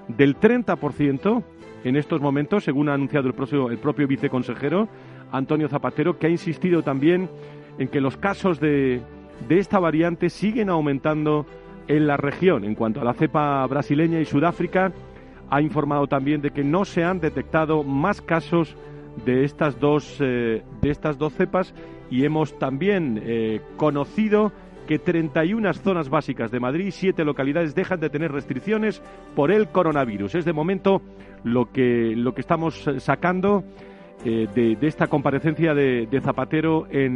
[0.08, 1.42] del 30%
[1.84, 4.88] en estos momentos, según ha anunciado el propio, el propio viceconsejero
[5.32, 7.30] Antonio Zapatero, que ha insistido también
[7.78, 9.00] en que los casos de,
[9.48, 11.46] de esta variante siguen aumentando
[11.88, 12.64] en la región.
[12.64, 14.92] En cuanto a la cepa brasileña y Sudáfrica,
[15.48, 18.76] ha informado también de que no se han detectado más casos
[19.24, 21.74] de estas dos, eh, de estas dos cepas
[22.10, 24.52] y hemos también eh, conocido
[24.86, 29.02] que 31 zonas básicas de Madrid y 7 localidades dejan de tener restricciones
[29.34, 30.36] por el coronavirus.
[30.36, 31.02] Es de momento
[31.42, 33.64] lo que, lo que estamos sacando
[34.26, 37.06] eh, de, esta comparecencia de, Zapatero eh,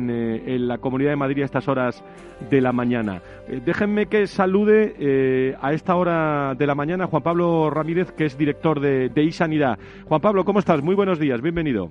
[0.46, 2.04] en, la Comunidad de Madrid a estas horas
[2.48, 3.20] de la mañana.
[3.64, 8.78] déjenme que salude a esta hora de la mañana Juan Pablo Ramírez, que es director
[8.78, 9.76] de, de.
[10.06, 10.82] Juan Pablo, ¿cómo estás?
[10.82, 11.90] Muy buenos días, bienvenido.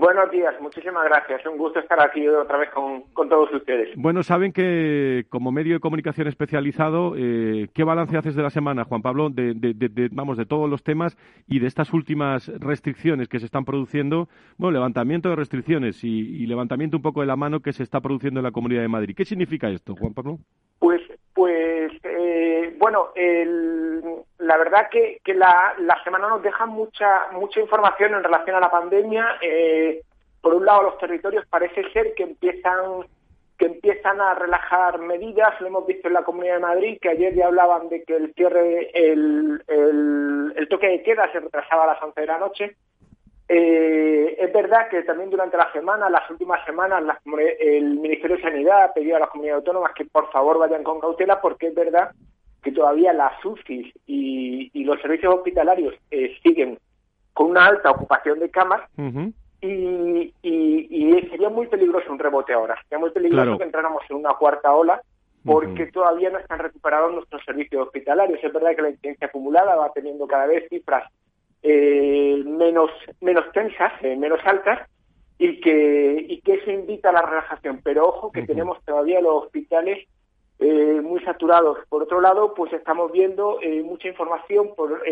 [0.00, 1.44] Buenos días, muchísimas gracias.
[1.44, 3.96] Un gusto estar aquí otra vez con, todos ustedes.
[3.96, 8.84] Bueno, saben que como medio de comunicación especializado, eh, ¿qué balance haces de la semana,
[8.84, 11.16] Juan Pablo, de, vamos, de todos los temas
[11.48, 14.28] y de estas últimas restricciones que se están produciendo?
[14.56, 18.38] Bueno, levantamiento de restricciones y, levantamiento un poco de la mano que se está produciendo
[18.38, 19.16] en la Comunidad de Madrid.
[19.16, 20.38] ¿Qué significa esto, Juan Pablo?
[20.78, 21.02] Pues,
[21.34, 23.08] pues, eh, bueno,
[24.48, 28.60] la verdad que, que la, la, semana nos deja mucha mucha información en relación a
[28.60, 29.36] la pandemia.
[29.42, 30.00] Eh,
[30.40, 33.04] por un lado, los territorios parece ser que empiezan
[33.58, 35.60] que empiezan a relajar medidas.
[35.60, 38.32] Lo hemos visto en la Comunidad de Madrid, que ayer ya hablaban de que el
[38.32, 42.76] cierre, el, el, toque de queda se retrasaba a las 11 de la noche.
[43.50, 47.02] Eh, es verdad que también durante la semana, las últimas semanas,
[47.60, 51.00] el Ministerio de Sanidad ha pedido a las comunidades autónomas que por favor vayan con
[51.00, 52.12] cautela porque es verdad
[52.68, 56.78] que todavía las UCIs y, los servicios hospitalarios eh, siguen
[57.32, 58.82] con una alta ocupación de camas
[59.60, 60.32] y,
[61.30, 62.76] sería muy peligroso un rebote ahora.
[62.82, 65.00] Sería muy peligroso que entráramos en una cuarta ola
[65.44, 68.38] porque todavía no están recuperados nuestros servicios hospitalarios.
[68.42, 71.10] Es verdad que la incidencia acumulada va teniendo cada vez cifras
[71.62, 74.88] eh, menos, menos tensas, eh, menos altas,
[75.38, 77.80] y que, y que eso invita a la relajación.
[77.82, 80.06] Pero ojo que tenemos todavía los hospitales
[80.58, 81.78] eh, muy saturados.
[81.88, 85.02] Por otro lado, pues estamos viendo mucha información por,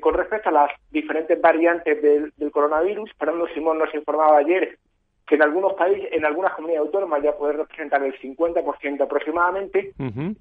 [0.00, 3.10] con respecto a las diferentes variantes del, coronavirus.
[3.18, 4.78] Fernando Simón nos informaba ayer
[5.26, 9.92] que en algunos países, en algunas comunidades autónomas ya puede representar el 50% aproximadamente.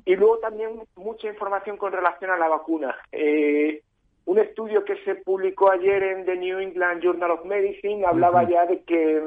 [0.05, 2.95] Y luego también mucha información con relación a la vacuna.
[3.12, 3.81] Eh,
[4.25, 8.65] un estudio que se publicó ayer en The New England Journal of Medicine hablaba ya
[8.65, 9.21] de que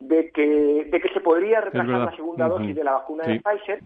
[0.00, 3.80] de que de que se podría retrasar la segunda dosis de la vacuna de Pfizer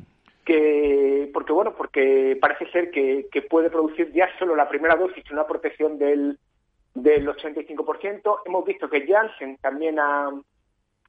[0.49, 5.31] que porque bueno porque parece ser que, que, puede producir ya solo la primera dosis
[5.31, 6.39] una protección del
[6.95, 10.31] del 85% hemos visto que Janssen también ha,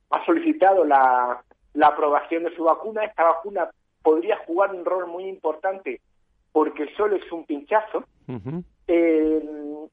[0.10, 1.42] ha solicitado la,
[1.74, 3.06] la aprobación de su vacuna.
[3.06, 3.70] Esta vacuna
[4.04, 6.02] podría jugar un rol muy importante
[6.52, 8.04] porque solo es un pinchazo.
[8.88, 9.42] Eh,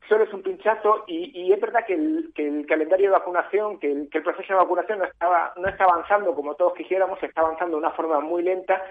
[0.09, 4.53] solo es un pinchazo y, es verdad que el, calendario de vacunación, que el, proceso
[4.53, 8.21] de vacunación no, estaba, no está avanzando como todos quisiéramos, está avanzando de una forma
[8.21, 8.83] muy lenta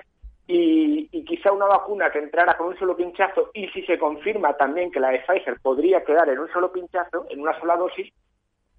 [0.48, 4.92] y, quizá una vacuna que entrara con un solo pinchazo y si se confirma también
[4.92, 8.14] que la de Pfizer podría quedar en un solo pinchazo, en una sola dosis,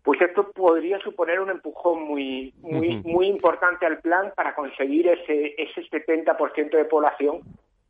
[0.03, 5.55] pues esto podría suponer un empujón muy muy muy importante al plan para conseguir ese
[5.59, 7.41] ese 70% de población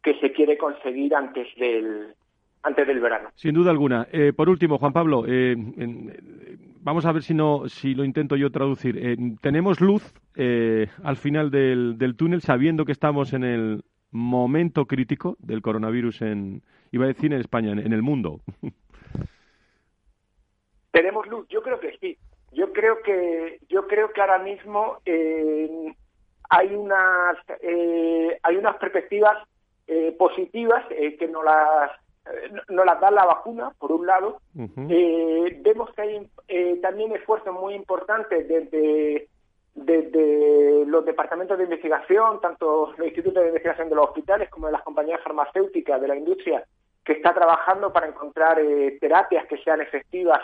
[0.03, 2.15] que se quiere conseguir antes del
[2.63, 3.31] antes del verano.
[3.35, 4.09] Sin duda alguna.
[4.13, 5.55] Eh, por último, Juan Pablo, eh,
[6.81, 8.99] vamos a ver si no si lo intento yo traducir.
[8.99, 10.13] Eh, tenemos luz
[11.03, 16.63] al final del, del, túnel, sabiendo que estamos en el momento crítico del coronavirus en,
[16.93, 18.41] iba a decir en España, en, el mundo.
[20.91, 21.47] Tenemos luz.
[21.49, 22.19] Yo creo que sí.
[22.53, 24.99] Yo creo que yo creo que ahora mismo
[26.49, 27.37] hay unas
[28.43, 29.37] hay unas perspectivas
[30.19, 31.91] positivas que no las
[32.69, 34.41] no las da la vacuna, por un lado.
[34.55, 39.29] vemos que hay también esfuerzos muy importantes desde
[39.77, 44.73] desde los departamentos de investigación, tanto los institutos de investigación de los hospitales como de
[44.73, 46.65] las compañías farmacéuticas, de la industria,
[47.05, 50.41] que está trabajando para encontrar eh, terapias que sean efectivas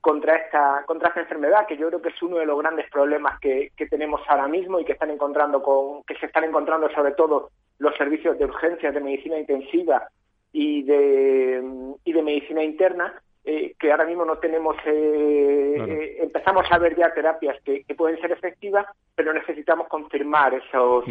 [0.00, 3.38] contra esta contra esta enfermedad, que yo creo que es uno de los grandes problemas
[3.40, 7.12] que, que tenemos ahora mismo y que están encontrando con que se están encontrando sobre
[7.12, 10.08] todo los servicios de urgencias de medicina intensiva
[10.52, 11.62] y de
[12.04, 16.94] y de medicina interna eh, que ahora mismo no tenemos, eh, eh, empezamos a ver
[16.96, 18.84] ya terapias que, pueden ser efectivas,
[19.14, 21.06] pero necesitamos confirmar esos,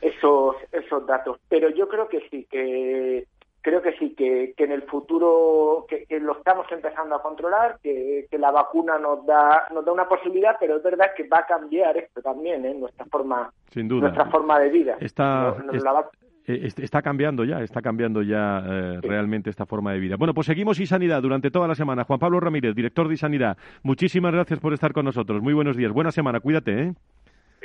[0.00, 1.38] esos, esos datos.
[1.50, 3.26] Pero yo creo que sí, que
[3.60, 8.50] creo que sí, que, en el futuro que, lo estamos empezando a controlar, que, la
[8.50, 12.22] vacuna nos da nos da una posibilidad, pero es verdad que va a cambiar esto
[12.22, 12.72] también, ¿eh?
[12.72, 14.96] nuestra forma nuestra forma de vida.
[14.98, 15.78] Está, eh,
[16.46, 20.16] está cambiando ya, está cambiando ya eh, realmente esta forma de vida.
[20.16, 22.04] Bueno, pues seguimos y Sanidad durante toda la semana.
[22.04, 25.42] Juan Pablo Ramírez, director de Sanidad, muchísimas gracias por estar con nosotros.
[25.42, 26.82] Muy buenos días, buena semana, cuídate.
[26.82, 26.94] ¿eh?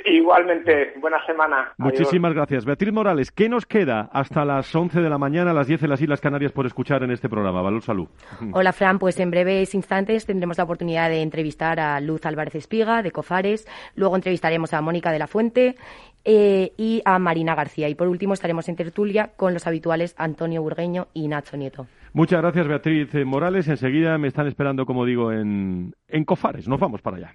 [0.04, 1.72] Igualmente, buena semana.
[1.76, 2.64] Muchísimas gracias.
[2.64, 5.90] Beatriz Morales, ¿qué nos queda hasta las 11 de la mañana, a las 10 en
[5.90, 7.62] las Islas Canarias por escuchar en este programa?
[7.62, 8.08] Valor Salud.
[8.52, 8.98] Hola, Fran.
[8.98, 13.66] Pues en breves instantes tendremos la oportunidad de entrevistar a Luz Álvarez Espiga, de Cofares.
[13.96, 15.74] Luego entrevistaremos a Mónica de la Fuente
[16.24, 17.88] eh, y a Marina García.
[17.88, 21.86] Y por último estaremos en tertulia con los habituales Antonio Burgueño y Nacho Nieto.
[22.12, 23.68] Muchas gracias, Beatriz Morales.
[23.68, 26.68] Enseguida me están esperando, como digo, en, en Cofares.
[26.68, 27.34] Nos vamos para allá.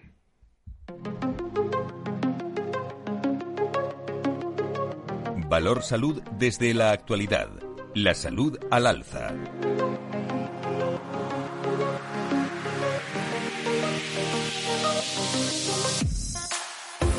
[5.50, 7.48] Valor Salud desde la actualidad.
[7.94, 9.34] La salud al alza.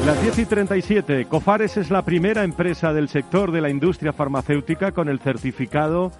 [0.07, 1.25] Las 10 y 37.
[1.25, 6.13] Cofares es la primera empresa del sector de la industria farmacéutica con el certificado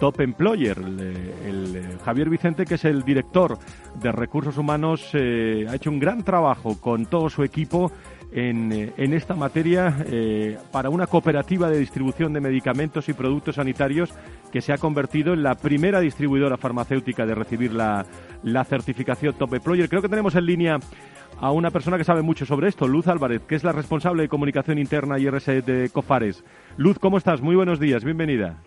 [0.00, 0.76] Top Employer.
[0.78, 3.56] El, Javier Vicente, que es el director
[4.02, 7.92] de recursos humanos, eh, ha hecho un gran trabajo con todo su equipo
[8.32, 13.54] en, eh, en esta materia eh, para una cooperativa de distribución de medicamentos y productos
[13.54, 14.10] sanitarios
[14.50, 18.04] que se ha convertido en la primera distribuidora farmacéutica de recibir la,
[18.42, 19.88] la certificación Top Employer.
[19.88, 20.78] Creo que tenemos en línea
[21.40, 24.28] a una persona que sabe mucho sobre esto, Luz Álvarez, que es la responsable de
[24.28, 26.44] comunicación interna y RS de Cofares.
[26.76, 27.40] Luz, ¿cómo estás?
[27.40, 28.58] Muy buenos días, bienvenida.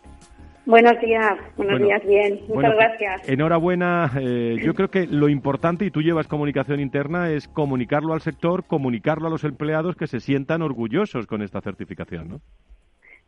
[0.65, 3.29] Buenos días, buenos días, bien, muchas gracias.
[3.29, 8.21] Enhorabuena, eh, yo creo que lo importante, y tú llevas comunicación interna, es comunicarlo al
[8.21, 12.41] sector, comunicarlo a los empleados que se sientan orgullosos con esta certificación, ¿no?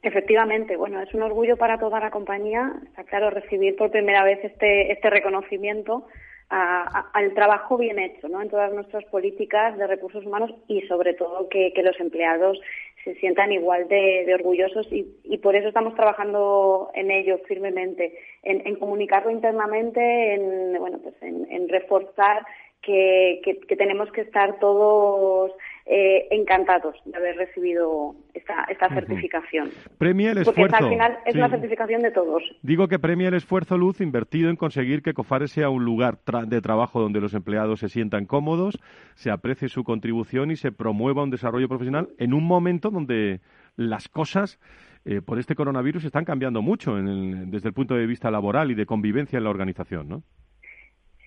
[0.01, 4.39] Efectivamente, bueno, es un orgullo para toda la compañía, está claro, recibir por primera vez
[4.43, 6.05] este, este reconocimiento
[6.49, 8.41] al trabajo bien hecho ¿no?
[8.41, 12.60] en todas nuestras políticas de recursos humanos y sobre todo que, los empleados
[13.03, 19.31] se sientan igual de, orgullosos y, por eso estamos trabajando en ello firmemente, en, comunicarlo
[19.31, 22.45] internamente, en, bueno, pues en reforzar
[22.86, 25.51] que, tenemos que estar todos
[25.87, 29.69] eh, encantados de haber recibido esta, esta certificación.
[29.99, 30.61] Premia el esfuerzo.
[30.61, 32.43] Porque al final es una certificación de todos.
[32.63, 36.17] Digo que premia el esfuerzo, Luz, invertido en conseguir que COFARES sea un lugar
[36.47, 38.79] de trabajo donde los empleados se sientan cómodos,
[39.13, 43.41] se aprecie su contribución y se promueva un desarrollo profesional en un momento donde
[43.75, 44.59] las cosas
[45.05, 48.87] eh, por este coronavirus están cambiando mucho desde el punto de vista laboral y de
[48.87, 50.23] convivencia en la organización, ¿no?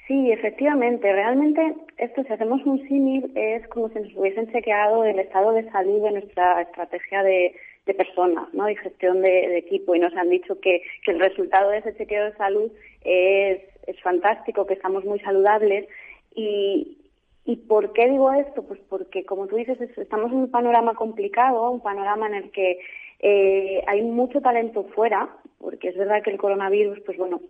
[0.08, 1.12] Sí, efectivamente.
[1.12, 5.70] Realmente, esto, si hacemos un símil, es como si nos hubiesen chequeado el estado de
[5.70, 7.54] salud de nuestra estrategia de,
[7.96, 8.68] personas ¿no?
[8.68, 9.94] y gestión de, equipo.
[9.94, 12.72] Y nos han dicho que, el resultado de ese chequeo de salud
[13.04, 13.60] es,
[14.02, 15.86] fantástico, que estamos muy saludables.
[16.34, 16.96] Y,
[17.44, 18.62] ¿Y por qué digo esto?
[18.62, 22.78] Pues porque, como tú dices, estamos en un panorama complicado, un panorama en el que
[23.20, 25.28] eh, hay mucho talento fuera,
[25.58, 27.40] porque es verdad que el coronavirus, pues bueno,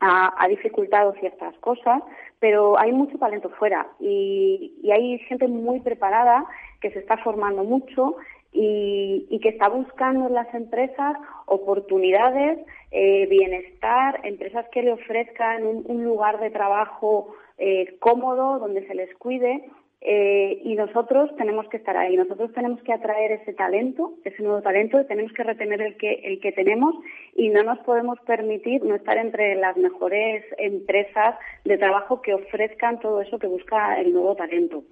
[0.00, 2.02] ha, dificultado ciertas cosas,
[2.38, 6.44] pero hay mucho talento fuera y, hay gente muy preparada
[6.80, 8.16] que se está formando mucho
[8.52, 12.58] y, que está buscando en las empresas oportunidades,
[12.90, 19.14] eh, bienestar, empresas que le ofrezcan un, lugar de trabajo eh, cómodo, donde se les
[19.16, 19.70] cuide
[20.02, 24.62] eh, y nosotros tenemos que estar ahí, nosotros tenemos que atraer ese talento, ese nuevo
[24.62, 26.94] talento, tenemos que retener el que, el que tenemos
[27.36, 31.34] y no nos podemos permitir no estar entre las mejores empresas
[31.66, 34.84] de trabajo que ofrezcan todo eso que busca el nuevo talento.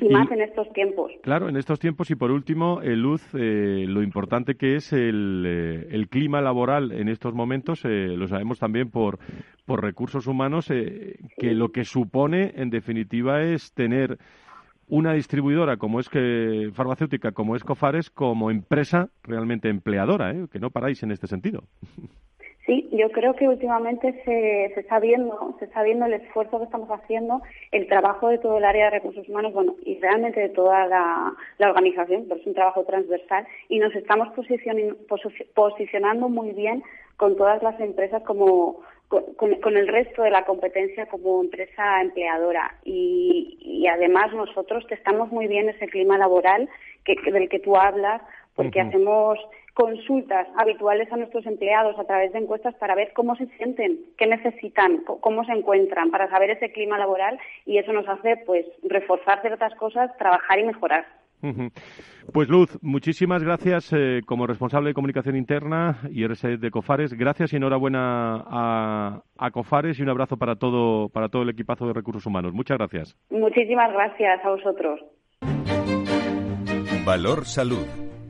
[0.00, 1.12] y, más en estos tiempos.
[1.22, 5.86] Claro, en estos tiempos y por último, eh, Luz, eh, lo importante que es el,
[5.90, 9.18] el, clima laboral en estos momentos, lo sabemos también por,
[9.68, 14.18] por recursos humanos, que lo que supone en definitiva es tener
[14.88, 20.46] una distribuidora como es que farmacéutica como es Cofares como empresa realmente empleadora, ¿eh?
[20.50, 21.64] que no paráis en este sentido.
[22.68, 26.90] Sí, yo creo que últimamente se, está viendo, se está viendo el esfuerzo que estamos
[26.90, 27.40] haciendo,
[27.72, 31.32] el trabajo de todo el área de recursos humanos, bueno, y realmente de toda la,
[31.58, 34.28] organización, pero es un trabajo transversal, y nos estamos
[35.54, 36.82] posicionando muy bien
[37.16, 42.74] con todas las empresas como con, el resto de la competencia como empresa empleadora.
[42.84, 46.68] Y, además nosotros testamos muy bien ese clima laboral
[47.06, 48.20] del que tú hablas
[48.58, 49.38] porque hacemos
[49.72, 54.26] consultas habituales a nuestros empleados a través de encuestas para ver cómo se sienten, qué
[54.26, 59.40] necesitan, cómo se encuentran, para saber ese clima laboral y eso nos hace pues reforzar
[59.42, 61.06] ciertas cosas, trabajar y mejorar.
[62.32, 67.14] Pues Luz, muchísimas gracias eh, como responsable de comunicación interna y RSE de Cofares.
[67.14, 71.86] Gracias y enhorabuena a, a, Cofares y un abrazo para todo, para todo el equipazo
[71.86, 72.52] de recursos humanos.
[72.52, 73.16] Muchas gracias.
[73.30, 75.00] Muchísimas gracias a vosotros.
[77.06, 78.07] Valor Salud.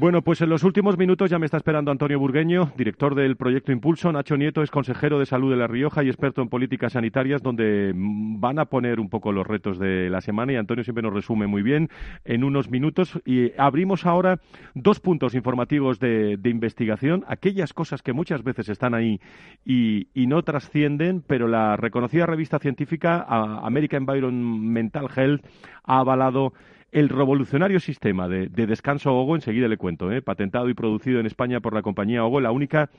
[0.00, 3.70] Bueno, pues en los últimos minutos ya me está esperando Antonio Burgueño, director del proyecto
[3.70, 4.10] Impulso.
[4.10, 7.92] Nacho Nieto es consejero de salud de La Rioja y experto en políticas sanitarias, donde
[7.94, 11.46] van a poner un poco los retos de la semana y Antonio siempre nos resume
[11.46, 11.90] muy bien
[12.24, 13.20] en unos minutos.
[13.26, 14.40] Y abrimos ahora
[14.74, 19.20] dos puntos informativos de, investigación, aquellas cosas que muchas veces están ahí
[19.66, 25.44] y, no trascienden, pero la reconocida revista científica American Environmental Health
[25.84, 26.54] ha avalado
[26.92, 30.22] el revolucionario sistema de, descanso Ogo, enseguida le cuento, ¿eh?
[30.22, 32.90] patentado y producido en España por la compañía Ogo, la única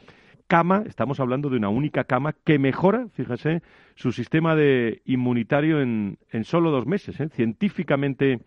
[0.47, 3.61] cama, estamos hablando de una única cama que mejora, fíjese,
[3.95, 7.29] su sistema de inmunitario en, en solo dos meses, ¿eh?
[7.29, 8.39] científicamente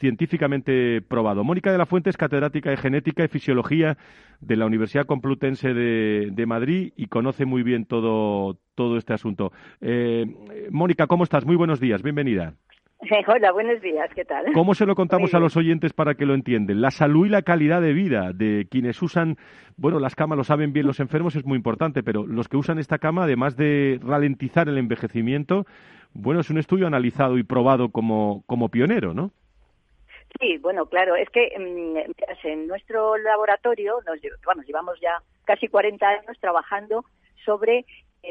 [0.00, 1.44] científicamente probado.
[1.44, 3.98] Mónica de la Fuente es catedrática de genética y fisiología
[4.40, 9.52] de la Universidad Complutense de, Madrid y conoce muy bien todo, todo este asunto.
[9.82, 10.24] Eh,
[10.70, 11.44] Mónica, ¿cómo estás?
[11.44, 12.54] Muy buenos días, bienvenida.
[13.26, 14.52] Hola, buenos días, ¿qué tal?
[14.52, 16.80] ¿Cómo se lo contamos a los oyentes para que lo entiendan?
[16.80, 19.36] La salud y la calidad de vida de quienes usan,
[19.76, 22.78] bueno, las camas lo saben bien los enfermos, es muy importante, pero los que usan
[22.78, 25.64] esta cama, además de ralentizar el envejecimiento,
[26.12, 29.30] bueno, es un estudio analizado y probado como, como pionero, ¿no?
[30.38, 36.06] Sí, bueno, claro, es que mm, en nuestro laboratorio, nos, bueno, llevamos ya casi 40
[36.06, 37.04] años trabajando
[37.44, 37.86] sobre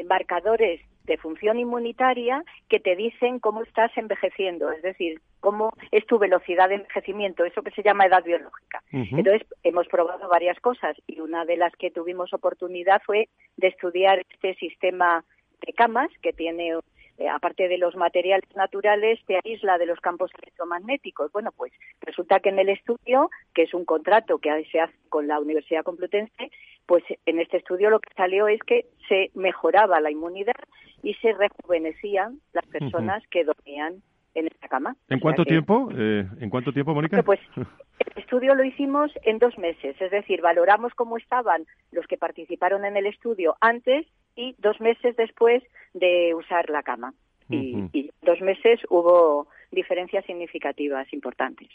[0.06, 6.18] marcadores de función inmunitaria que te dicen cómo estás envejeciendo, es decir, cómo es tu
[6.18, 8.82] velocidad de envejecimiento, eso que se llama edad biológica.
[8.92, 14.20] Entonces, hemos probado varias cosas y una de las que tuvimos oportunidad fue de estudiar
[14.30, 15.24] este sistema
[15.66, 16.74] de camas que tiene
[17.20, 21.30] eh, aparte de los materiales naturales, te aísla de los campos electromagnéticos.
[21.32, 21.70] Bueno, pues
[22.00, 25.84] resulta que en el estudio, que es un contrato que se hace con la Universidad
[25.84, 26.50] Complutense,
[26.90, 30.56] pues en este estudio lo que salió es que se mejoraba la inmunidad
[31.04, 34.02] y se rejuvenecían las personas que dormían
[34.34, 34.96] en esta cama.
[35.08, 35.88] ¿En cuánto tiempo?
[35.96, 37.22] Eh, ¿En cuánto tiempo, Mónica?
[37.22, 42.16] Pues el estudio lo hicimos en dos meses, es decir, valoramos cómo estaban los que
[42.16, 45.62] participaron en el estudio antes y dos meses después
[45.94, 47.14] de usar la cama.
[47.48, 51.68] y, dos meses hubo diferencias significativas importantes.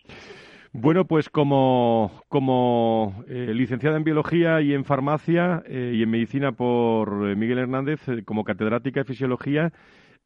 [0.77, 6.51] Bueno, pues como, como eh, licenciada en biología y en farmacia eh, y en medicina
[6.51, 9.71] por eh, Miguel Hernández, como catedrática de fisiología,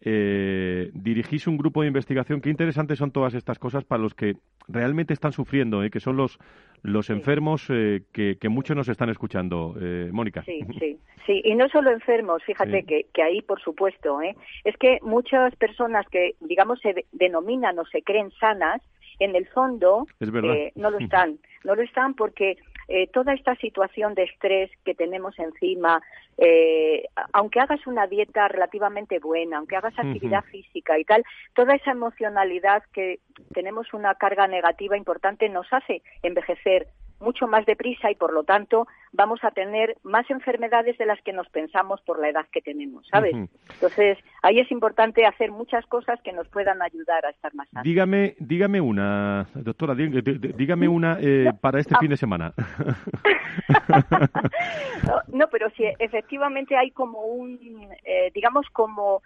[0.02, 2.42] eh, dirigís un grupo de investigación.
[2.42, 4.38] Qué interesantes son todas estas cosas para los que
[4.68, 5.90] realmente están sufriendo, ¿eh?
[5.90, 6.40] que son los,
[6.84, 9.76] los enfermos eh, que, que, muchos nos están escuchando.
[9.80, 10.44] Eh, Mónica.
[10.44, 11.42] Sí, sí, sí.
[11.44, 14.36] Y no solo enfermos, fíjate que, que, ahí, por supuesto, ¿eh?
[14.64, 18.82] es que muchas personas que, digamos, se denominan o se creen sanas,
[19.20, 21.40] en el fondo eh, no lo están.
[21.64, 22.58] No lo están porque
[22.88, 26.02] eh, toda esta situación de estrés que tenemos encima,
[26.38, 27.04] eh,
[27.34, 32.82] aunque hagas una dieta relativamente buena, aunque hagas actividad física y tal, toda esa emocionalidad
[32.92, 33.20] que
[33.54, 36.88] tenemos una carga negativa importante nos hace envejecer
[37.20, 41.34] mucho más deprisa y por lo tanto vamos a tener más enfermedades de las que
[41.34, 43.36] nos pensamos por la edad que tenemos, ¿sabes?
[43.74, 47.84] Entonces, ahí es importante hacer muchas cosas que nos puedan ayudar a estar más sanos.
[47.84, 52.00] Dígame, dígame una, doctora, dígame una eh, para este ah.
[52.00, 52.54] fin de semana.
[55.34, 57.60] no, pero sí, efectivamente hay como un,
[58.04, 59.22] eh, digamos, como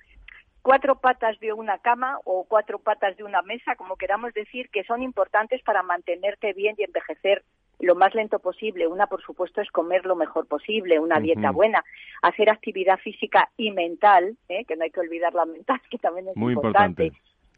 [0.61, 4.83] cuatro patas de una cama o cuatro patas de una mesa, como queramos decir, que
[4.85, 7.43] son importantes para mantenerte bien y envejecer
[7.79, 8.87] lo más lento posible.
[8.87, 11.83] Una, por supuesto, es comer lo mejor posible, una dieta buena,
[12.21, 14.65] hacer actividad física y mental, ¿eh?
[14.65, 17.11] que no hay que olvidar la mental, que también es Muy importante.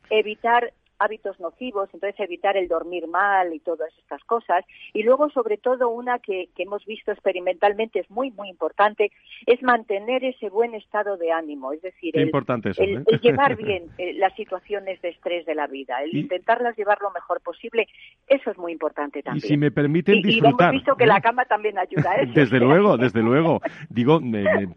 [0.09, 4.65] Evitar hábitos nocivos, entonces evitar el dormir mal y todas estas cosas.
[4.93, 9.11] Y luego, sobre todo, una que, hemos visto experimentalmente es muy, muy importante,
[9.45, 13.03] es mantener ese buen estado de ánimo, es decir, el, importante ¿eh?
[13.21, 17.41] llevar bien eh, las situaciones de estrés de la vida, el intentarlas llevar lo mejor
[17.41, 17.87] posible,
[18.27, 19.45] eso es muy importante también.
[19.45, 20.51] Y si me permiten disfrutar.
[20.51, 22.33] Y hemos visto que la cama también ayuda a eso.
[22.33, 23.61] Desde luego, desde luego.
[23.89, 24.19] Digo,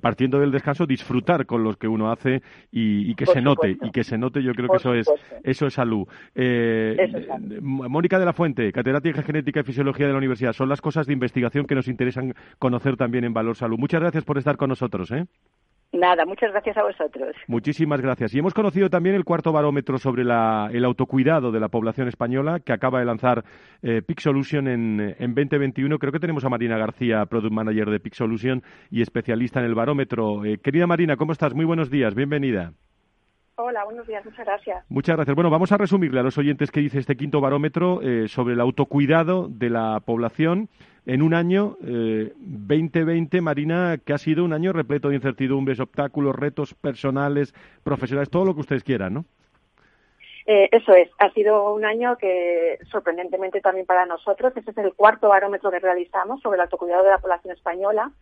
[0.00, 4.04] partiendo del descanso, disfrutar con los que uno hace y, que se note, y que
[4.04, 5.10] se note, yo creo que eso es,
[5.44, 6.07] eso es salud.
[6.34, 6.96] Eh,
[7.60, 11.06] Mónica de la Fuente, catedrática de Genética y Fisiología de la Universidad, son las cosas
[11.06, 13.78] de investigación que nos interesan conocer también en Valor Salud.
[13.78, 15.10] Muchas gracias por estar con nosotros.
[15.10, 15.26] ¿eh?
[15.92, 17.34] Nada, muchas gracias a vosotros.
[17.46, 18.34] Muchísimas gracias.
[18.34, 22.74] Y hemos conocido también el cuarto barómetro sobre el autocuidado de la población española que
[22.74, 23.44] acaba de lanzar
[23.82, 25.98] eh, Solution en, en 2021.
[25.98, 29.74] Creo que tenemos a Marina García, Product Manager de Pic Solution y especialista en el
[29.74, 30.44] barómetro.
[30.44, 31.54] Eh, querida Marina, ¿cómo estás?
[31.54, 32.72] Muy buenos días, bienvenida.
[33.60, 34.84] Hola, buenos días, muchas gracias.
[34.88, 35.34] Muchas gracias.
[35.34, 38.60] Bueno, vamos a resumirle a los oyentes qué dice este quinto barómetro eh, sobre el
[38.60, 40.68] autocuidado de la población
[41.06, 46.36] en un año eh, 2020, Marina, que ha sido un año repleto de incertidumbres, obstáculos,
[46.36, 47.52] retos personales,
[47.82, 49.24] profesionales, todo lo que ustedes quieran, ¿no?
[50.46, 54.94] Eh, eso es, ha sido un año que sorprendentemente también para nosotros, este es el
[54.94, 58.12] cuarto barómetro que realizamos sobre el autocuidado de la población española.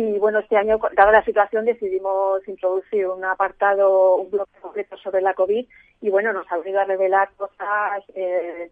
[0.00, 5.20] Y bueno, este año, dada la situación, decidimos introducir un apartado, un bloque completo sobre
[5.20, 5.66] la COVID
[6.00, 8.70] y bueno, nos ha venido a revelar cosas eh,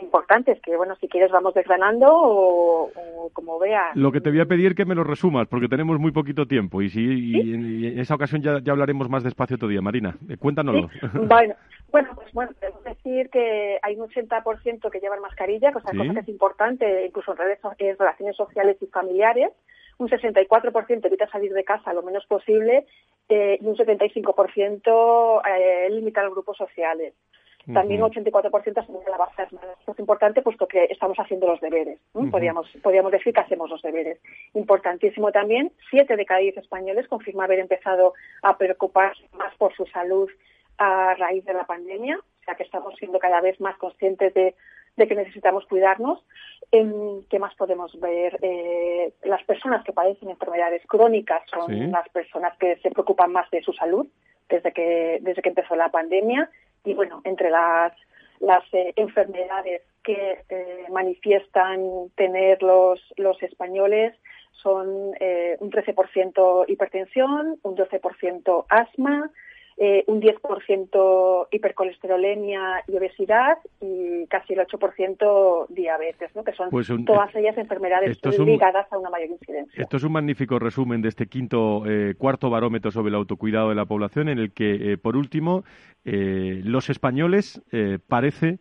[0.00, 2.90] importantes que, bueno, si quieres vamos desgranando o,
[3.32, 3.96] como veas.
[3.96, 6.80] Lo que te voy a pedir que me lo resumas, porque tenemos muy poquito tiempo
[6.80, 9.82] y, si, en, esa ocasión ya, hablaremos más despacio todavía.
[9.82, 10.90] Marina, eh, cuéntanoslo.
[11.14, 11.56] Bueno,
[11.90, 16.20] bueno, pues bueno, debo decir que hay un 80% que llevan mascarilla, cosa, cosa que
[16.20, 19.50] es importante, incluso en redes, en relaciones sociales y familiares.
[20.02, 22.86] Un 64% evita salir de casa lo menos posible
[23.28, 27.14] eh, y un 75% eh, limita los grupos sociales.
[27.72, 32.00] También un 84% asume la base Esto es importante puesto que estamos haciendo los deberes.
[32.12, 34.18] podríamos, podríamos decir que hacemos los deberes.
[34.54, 39.86] Importantísimo también, siete de cada diez españoles confirman haber empezado a preocuparse más por su
[39.86, 40.28] salud
[40.78, 44.56] a raíz de la pandemia, o sea que estamos siendo cada vez más conscientes de,
[44.96, 46.24] que necesitamos cuidarnos.
[46.70, 48.38] ¿Qué más podemos ver?
[48.40, 53.62] Eh, las personas que padecen enfermedades crónicas son las personas que se preocupan más de
[53.62, 54.06] su salud
[54.48, 56.48] desde que, desde que empezó la pandemia
[56.84, 57.92] y bueno, entre las,
[58.40, 64.14] las eh, enfermedades que eh, manifiestan tener los, los españoles
[64.62, 69.30] son un 13% hipertensión, un 12% asma,
[69.84, 76.44] eh, un 10% hipercolesterolemia y obesidad y casi el 8% diabetes, ¿no?
[76.44, 78.16] que son pues todas ellas enfermedades
[78.46, 79.82] ligadas a una mayor incidencia.
[79.82, 83.74] Esto es un magnífico resumen de este quinto, eh, cuarto barómetro sobre el autocuidado de
[83.74, 85.64] la población, en el que, eh, por último,
[86.04, 87.60] los españoles
[88.06, 88.60] parece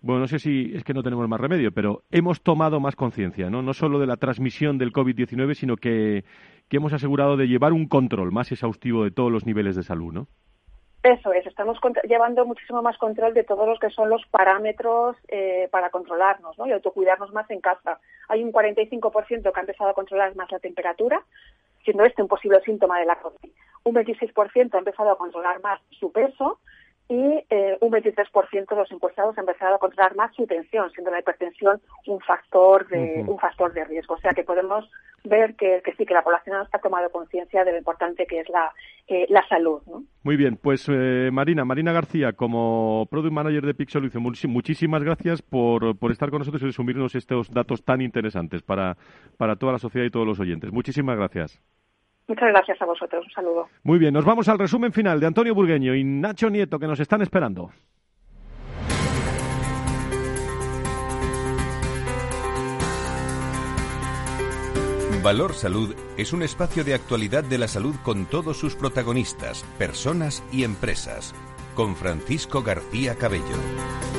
[0.00, 3.48] bueno, no sé si es que no tenemos más remedio, pero hemos tomado más conciencia,
[3.48, 3.62] ¿no?
[3.62, 6.24] No solo de la transmisión del COVID-19, sino que,
[6.68, 10.12] que, hemos asegurado de llevar un control más exhaustivo de todos los niveles de salud,
[10.12, 10.28] ¿no?
[11.04, 11.78] Eso es, estamos
[12.08, 16.66] llevando muchísimo más control de todos los que son los parámetros eh, para controlarnos ¿no?
[16.66, 18.00] y autocuidarnos más en casa.
[18.26, 21.22] Hay un 45% que ha empezado a controlar más la temperatura,
[21.84, 23.50] siendo este un posible síntoma de la COVID.
[23.84, 26.58] Un 26% ha empezado a controlar más su peso
[27.08, 31.10] y eh, un 23% de los encuestados han empezado a controlar más su tensión, siendo
[31.10, 34.14] la hipertensión un factor de un factor de riesgo.
[34.14, 34.88] O sea que podemos
[35.22, 38.72] ver que, sí que la población ha tomado conciencia de lo importante que es la,
[39.06, 39.82] eh, la salud.
[40.22, 44.10] Muy bien, pues eh, Marina, Marina García, como Product Manager de Pixel,
[44.48, 48.96] muchísimas gracias por, por estar con nosotros y resumirnos estos datos tan interesantes para,
[49.36, 50.72] para toda la sociedad y todos los oyentes.
[50.72, 51.60] Muchísimas gracias.
[52.26, 53.24] Muchas gracias a vosotros.
[53.26, 53.68] Un saludo.
[53.82, 57.00] Muy bien, nos vamos al resumen final de Antonio Burgueño y Nacho Nieto, que nos
[57.00, 57.70] están esperando.
[65.24, 70.44] Valor Salud es un espacio de actualidad de la salud con todos sus protagonistas, personas
[70.52, 71.34] y empresas,
[71.74, 74.13] con Francisco García Cabello.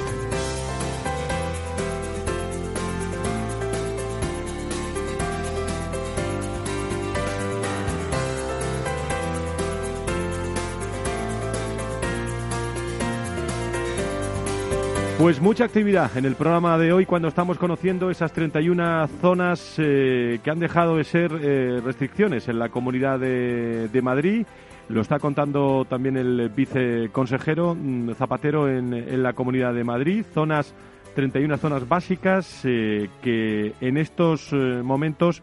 [15.25, 20.37] Pues mucha actividad en el programa de hoy cuando estamos conociendo esas 31 zonas eh,
[20.43, 24.45] que han dejado de ser eh, restricciones en la comunidad de, Madrid.
[24.87, 30.23] Lo está contando también el viceconsejero mm, Zapatero en, la comunidad de Madrid.
[30.31, 30.75] Zonas,
[31.15, 35.41] 31 zonas básicas eh, que en estos momentos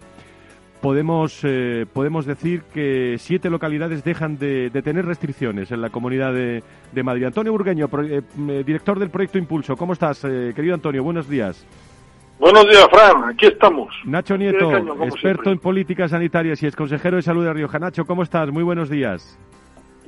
[0.83, 6.63] podemos, eh, podemos decir que siete localidades dejan de, tener restricciones en la comunidad de,
[7.03, 7.25] Madrid.
[7.25, 8.21] Antonio Burgueño, eh,
[8.67, 9.77] director del proyecto Impulso.
[9.77, 11.03] ¿Cómo estás, querido Antonio?
[11.03, 11.67] Buenos días.
[12.39, 13.31] Buenos días, Fran.
[13.31, 13.95] Aquí estamos.
[14.05, 17.79] Nacho Nieto, experto en políticas sanitarias y ex consejero de salud de Rioja.
[17.79, 18.51] Nacho, ¿cómo estás?
[18.51, 19.39] Muy buenos días.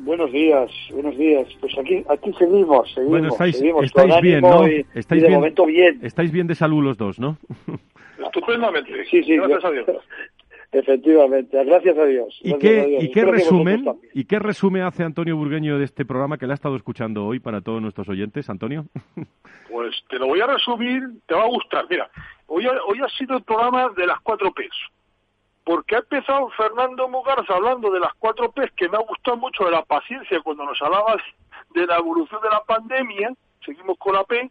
[0.01, 1.47] Buenos días, buenos días.
[1.61, 3.11] Pues aquí, aquí seguimos, seguimos.
[3.11, 4.67] Bueno, estáis, seguimos estáis bien, ¿no?
[4.67, 6.01] estáis bien, de momento bien.
[6.03, 7.39] Estáis bien de salud los dos, ¿no?
[8.27, 8.91] Estupendamente.
[9.11, 9.37] Sí, sí.
[9.37, 9.87] Gracias a Dios.
[10.75, 12.37] Efectivamente, gracias a Dios.
[12.43, 16.49] ¿Y qué, ¿y qué resumen y qué resumen hace Antonio Burgueño de este programa que
[16.49, 18.85] le ha estado escuchando hoy para todos nuestros oyentes, Antonio?
[19.71, 21.85] Pues te lo voy a resumir, te va a gustar.
[21.91, 22.09] Mira,
[22.47, 24.71] hoy ha, hoy ha sido el programa de las cuatro P's.
[25.65, 29.65] Porque ha empezado Fernando Mugarza hablando de las cuatro P's, que me ha gustado mucho
[29.65, 31.21] de la paciencia cuando nos hablabas
[31.75, 33.33] de la evolución de la pandemia,
[33.67, 34.49] seguimos con la P,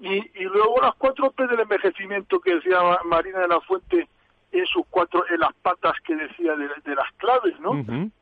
[0.00, 4.08] y, y luego las cuatro P del envejecimiento que decía Marina de la Fuente
[4.58, 7.72] en sus cuatro, en las patas que decía de, las claves, ¿no?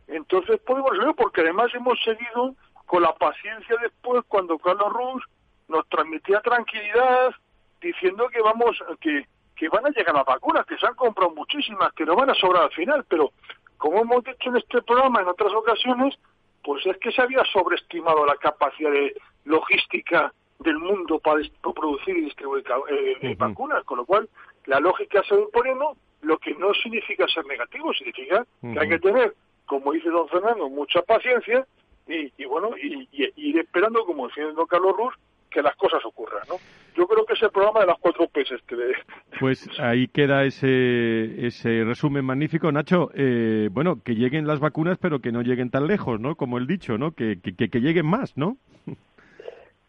[0.08, 2.54] Entonces podemos ver, porque además hemos seguido
[2.86, 5.24] con la paciencia después cuando Carlos Ruz
[5.68, 7.34] nos transmitía tranquilidad
[7.80, 9.26] diciendo que vamos, que,
[9.56, 12.34] que van a llegar las vacunas, que se han comprado muchísimas, que no van a
[12.34, 13.32] sobrar al final, pero
[13.76, 16.14] como hemos dicho en este programa en otras ocasiones,
[16.62, 19.14] pues es que se había sobreestimado la capacidad de
[19.44, 21.40] logística del mundo para,
[21.74, 24.28] producir y distribuir eh, vacunas, con lo cual
[24.66, 28.98] la lógica se va imponiendo lo que no significa ser negativo, significa que hay que
[28.98, 29.34] tener,
[29.66, 31.66] como dice don Fernando, mucha paciencia
[32.06, 35.14] y, bueno, y, ir esperando, como decía don Carlos Ruz,
[35.50, 36.56] que las cosas ocurran, ¿no?
[36.96, 38.76] Yo creo que es el programa de las cuatro peces que
[39.40, 42.70] Pues ahí queda ese, ese resumen magnífico.
[42.70, 46.36] Nacho, eh, bueno, que lleguen las vacunas, pero que no lleguen tan lejos, ¿no?
[46.36, 47.12] Como el dicho, ¿no?
[47.12, 48.56] Que, que, que lleguen más, ¿no?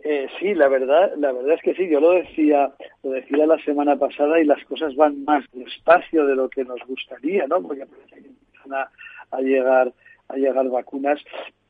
[0.06, 1.88] Eh, sí, la verdad, la verdad es que sí.
[1.88, 2.74] Yo lo decía,
[3.04, 6.80] lo decía la semana pasada y las cosas van más despacio de lo que nos
[6.86, 7.62] gustaría, ¿no?
[7.62, 8.90] Porque empiezan a,
[9.32, 9.94] a llegar
[10.34, 11.20] a llegar vacunas,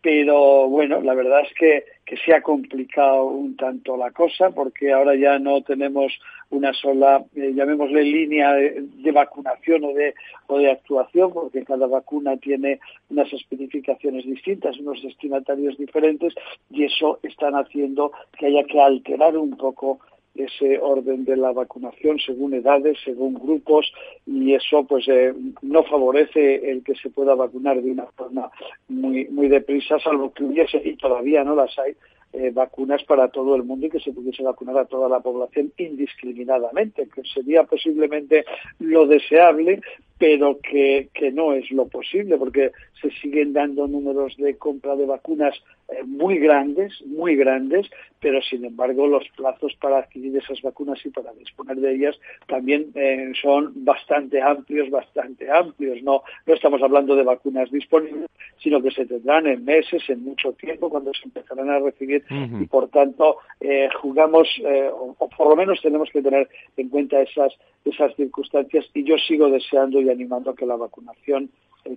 [0.04, 1.86] pero bueno, la verdad es que,
[2.26, 6.14] se ha complicado un tanto la cosa porque ahora ya no tenemos
[6.52, 10.14] una sola, eh, llamémosle línea de, vacunación o de,
[10.48, 16.36] o de actuación, porque cada vacuna tiene unas especificaciones distintas, unos destinatarios diferentes,
[16.70, 20.00] y eso están haciendo que haya que alterar un poco
[20.36, 23.92] ese orden de la vacunación según edades, según grupos
[24.26, 28.50] y eso pues eh, no favorece el que se pueda vacunar de una forma
[28.88, 31.96] muy muy deprisa, salvo que hubiese y todavía no las hay
[32.36, 35.72] eh, vacunas para todo el mundo y que se pudiese vacunar a toda la población
[35.78, 38.44] indiscriminadamente, que sería posiblemente
[38.80, 39.82] lo deseable,
[40.24, 42.72] pero que, que no es lo posible, porque
[43.02, 45.54] se siguen dando números de compra de vacunas
[45.90, 47.90] eh, muy grandes, muy grandes,
[48.22, 52.18] pero sin embargo los plazos para adquirir esas vacunas y para disponer de ellas
[52.48, 56.02] también eh, son bastante amplios, bastante amplios.
[56.04, 60.54] No, no estamos hablando de vacunas disponibles, sino que se tendrán en meses, en mucho
[60.54, 62.24] tiempo, cuando se empezarán a recibir.
[62.30, 64.48] Y por tanto eh, jugamos,
[64.94, 66.48] o, o, por lo menos tenemos que tener
[66.78, 67.52] en cuenta esas,
[67.84, 68.86] esas circunstancias.
[68.94, 71.50] Y yo sigo deseando y animando a que la vacunación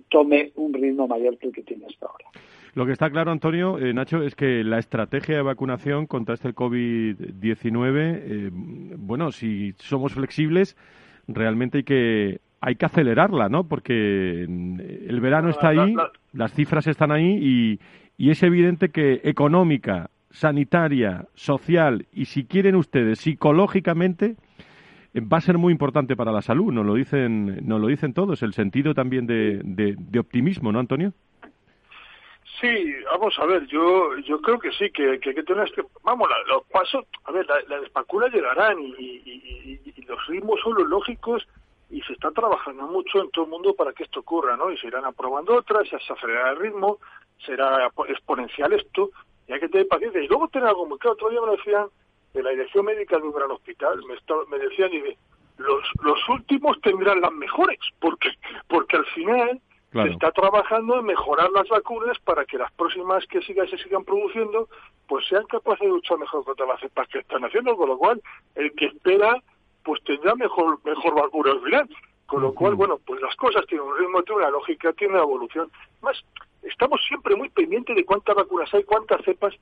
[0.09, 2.25] tome un ritmo mayor que el que tiene hasta ahora.
[2.73, 6.53] Lo que está claro, Antonio, eh, Nacho, es que la estrategia de vacunación contra este
[6.53, 10.77] COVID-19, eh, bueno, si somos flexibles,
[11.27, 13.65] realmente hay que hay que acelerarla, ¿no?
[13.65, 15.95] Porque el verano está ahí,
[16.33, 17.79] las cifras están ahí y,
[18.17, 24.35] y es evidente que económica, sanitaria, social y si quieren ustedes psicológicamente
[25.21, 28.43] va a ser muy importante para la salud, nos lo dicen, nos lo dicen todos,
[28.43, 31.13] el sentido también de, de optimismo, ¿no, Antonio?
[32.59, 36.27] Sí, vamos a ver, yo yo creo que sí, que, que, que tener este, vamos,
[36.47, 41.47] los pasos, a ver, las vacunas llegarán y, y, y, los ritmos son los lógicos
[41.91, 44.71] y se está trabajando mucho en todo el mundo para que esto ocurra, ¿no?
[44.71, 46.97] Y se irán aprobando otras, se acelerará el ritmo,
[47.45, 49.11] será exponencial esto,
[49.47, 50.23] y hay que tener paciencia.
[50.23, 51.87] Y luego tener algo muy claro, otro día me decían
[52.37, 54.15] de la dirección médica de un gran hospital, me,
[54.49, 55.01] me decían, y
[55.57, 58.29] los, los últimos tendrán las mejores, porque
[58.67, 59.59] porque al final
[59.93, 64.03] se está trabajando en mejorar las vacunas para que las próximas que sigan, se sigan
[64.03, 64.67] produciendo
[65.07, 68.21] pues sean capaces de luchar mejor contra las cepas que están haciendo, con lo cual
[68.55, 69.41] el que espera
[69.83, 71.89] pues tendrá mejor mejor vacuna al final.
[72.27, 75.23] Con lo cual, bueno, pues las cosas tienen un ritmo, tienen una lógica, tienen una
[75.23, 75.71] evolución.
[76.01, 76.21] Más,
[76.61, 79.55] estamos siempre muy pendientes de cuántas vacunas hay, cuántas cepas.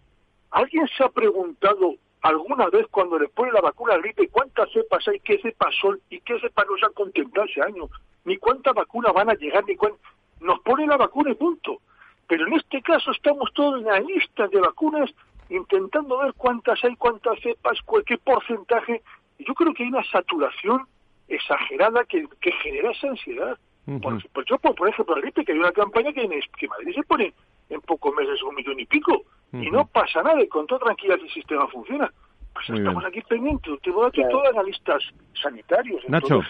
[0.50, 1.94] ¿Alguien se ha preguntado
[2.26, 6.00] alguna vez cuando le pone la vacuna al gripe cuántas cepas hay, qué cepas son
[6.10, 7.88] y qué cepas no se han contemplado ese año?
[8.24, 10.02] Ni cuántas vacunas van a llegar, ni cuántas
[10.42, 11.82] nos pone la vacuna y punto.
[12.28, 15.12] Pero en este caso estamos todos en la lista de vacunas
[15.50, 19.04] intentando ver cuántas hay, cuántas cepas, qué porcentaje.
[19.38, 20.82] Yo creo que hay una saturación
[21.28, 22.28] exagerada que,
[22.64, 23.56] genera esa ansiedad.
[24.02, 25.16] por, pues yo, por, ejemplo,
[25.46, 27.34] que hay una campaña que, en, que Madrid se pone
[27.70, 29.24] en pocos meses un millón y pico,
[29.62, 32.12] y no pasa nada, y con toda tranquilidad el sistema funciona.
[32.54, 35.04] Pues estamos aquí pendientes, tengo aquí todos analistas
[35.42, 36.02] sanitarios.
[36.08, 36.42] Nacho.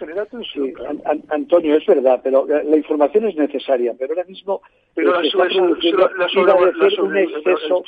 [0.53, 0.73] Sí,
[1.29, 4.61] Antonio, es verdad, pero la información es necesaria, pero ahora mismo
[4.93, 5.77] pero la, sobre, un
[7.17, 7.81] exceso,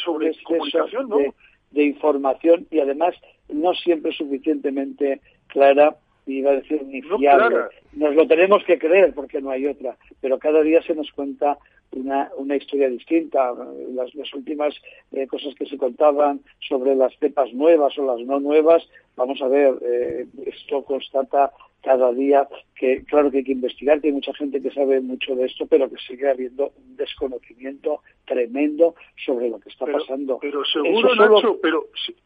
[1.07, 1.33] de,
[1.71, 3.13] de información y además
[3.49, 5.95] no siempre suficientemente clara
[6.25, 7.65] iba a decir ni fiable.
[7.93, 11.57] Nos lo tenemos que creer porque no hay otra, pero cada día se nos cuenta
[11.91, 13.53] una, una historia distinta.
[13.93, 14.75] Las, las últimas
[15.11, 19.47] eh, cosas que se contaban sobre las cepas nuevas o las no nuevas, vamos a
[19.47, 24.33] ver, eh, esto constata cada día que claro que hay que investigar, que hay mucha
[24.33, 29.59] gente que sabe mucho de esto, pero que sigue habiendo un desconocimiento tremendo sobre lo
[29.59, 30.39] que está pasando.
[30.41, 31.85] Pero seguro, Nacho, pero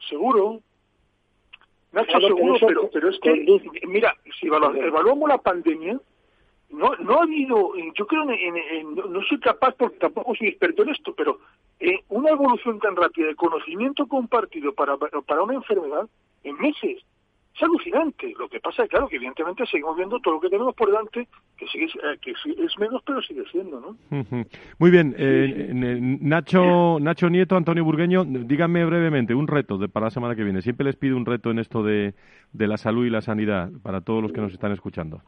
[0.09, 0.61] seguro
[1.91, 5.99] Nacho, seguro, pero, pero es que, mira, si evaluamos la pandemia,
[6.71, 10.89] no, no ha habido, yo creo, en, no soy capaz, porque tampoco soy experto en
[10.89, 11.39] esto, pero
[11.79, 16.07] eh, una evolución tan rápida de conocimiento compartido para, para una enfermedad
[16.43, 17.03] en meses
[17.53, 18.33] es alucinante.
[18.39, 21.27] Lo que pasa es, claro, que evidentemente seguimos viendo todo lo que tenemos por delante,
[21.57, 24.25] que, sigue, eh, que es menos, pero sigue siendo, ¿no?
[24.79, 25.13] Muy bien.
[25.17, 25.69] Eh,
[26.21, 30.61] Nacho, Nacho Nieto, Antonio Burgueño, díganme brevemente un reto de, para la semana que viene.
[30.61, 32.13] Siempre les pido un reto en esto de,
[32.53, 35.21] de la salud y la sanidad para todos los que nos están escuchando.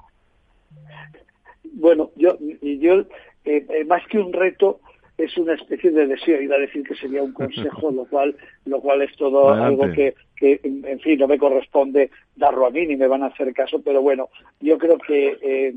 [1.73, 3.05] Bueno, yo, yo
[3.45, 4.79] eh, más que un reto,
[5.17, 8.79] es una especie de deseo, iba a decir que sería un consejo, lo cual, lo
[8.81, 12.95] cual es todo algo que, que, en fin, no me corresponde darlo a mí ni
[12.95, 15.73] me van a hacer caso, pero bueno, yo creo que eh,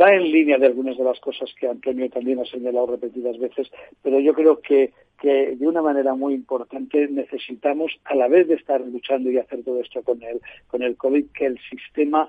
[0.00, 3.70] va en línea de algunas de las cosas que Antonio también ha señalado repetidas veces,
[4.02, 8.54] pero yo creo que, que de una manera muy importante necesitamos, a la vez de
[8.54, 12.28] estar luchando y hacer todo esto con el, con el COVID, que el sistema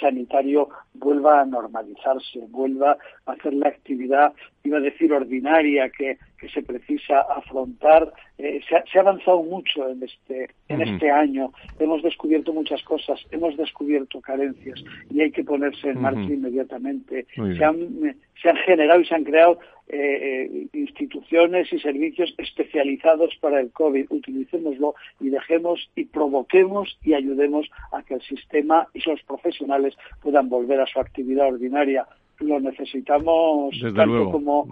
[0.00, 2.96] sanitario vuelva a normalizarse, vuelva
[3.26, 8.12] a hacer la actividad, iba a decir, ordinaria que, que se precisa afrontar.
[8.38, 13.56] Eh, se, ha, avanzado mucho en este, en este año, hemos descubierto muchas cosas, hemos
[13.56, 17.26] descubierto carencias y hay que ponerse en marcha inmediatamente.
[17.34, 23.36] Se han, se han generado y se han creado eh, eh, instituciones y servicios especializados
[23.40, 24.06] para el COVID.
[24.08, 30.48] Utilicémoslo y dejemos y provoquemos y ayudemos a que el sistema y los profesionales puedan
[30.48, 32.06] volver a su actividad ordinaria.
[32.40, 34.66] Lo necesitamos tanto como,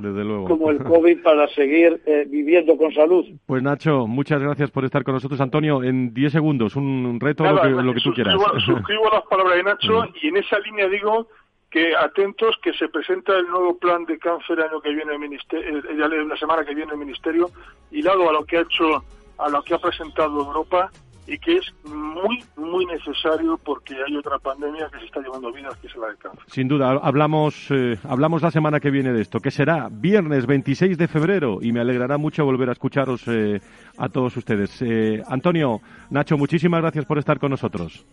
[0.46, 3.24] como el COVID para seguir eh, viviendo con salud.
[3.46, 5.40] Pues Nacho, muchas gracias por estar con nosotros.
[5.40, 8.34] Antonio, en 10 segundos, un reto, lo que, lo que tú quieras.
[8.64, 11.28] Suscribo las palabras de Nacho y en esa línea digo
[11.72, 15.78] que atentos que se presenta el nuevo plan de cáncer año que viene el ministerio,
[15.78, 17.48] eh, la semana que viene el ministerio,
[17.90, 19.02] hilado a lo que ha hecho,
[19.38, 20.90] a lo que ha presentado Europa
[21.26, 25.76] y que es muy, muy necesario porque hay otra pandemia que se está llevando vidas,
[25.76, 26.44] que es la cáncer.
[26.46, 30.98] Sin duda, hablamos, eh, hablamos la semana que viene de esto, que será viernes 26
[30.98, 33.60] de febrero y me alegrará mucho volver a escucharos eh,
[33.98, 34.82] a todos ustedes.
[35.28, 38.04] Antonio, Nacho, muchísimas gracias por estar con nosotros.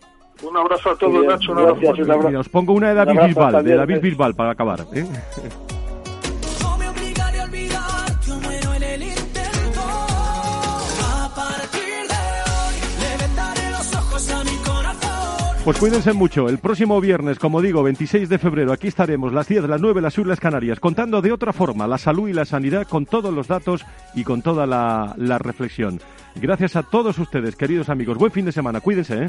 [0.42, 1.52] Un abrazo a todos, Nacho.
[1.52, 2.38] Un abrazo.
[2.38, 4.80] os pongo una de David Bisbal, de David Bisbal para acabar.
[15.70, 16.48] Pues cuídense mucho.
[16.48, 20.18] El próximo viernes, como digo, 26 de febrero, aquí estaremos, las 10, las 9, las
[20.18, 23.86] Islas Canarias, contando de otra forma la salud y la sanidad con todos los datos
[24.12, 26.00] y con toda la, la reflexión.
[26.34, 28.18] Gracias a todos ustedes, queridos amigos.
[28.18, 28.80] Buen fin de semana.
[28.80, 29.28] Cuídense, ¿eh?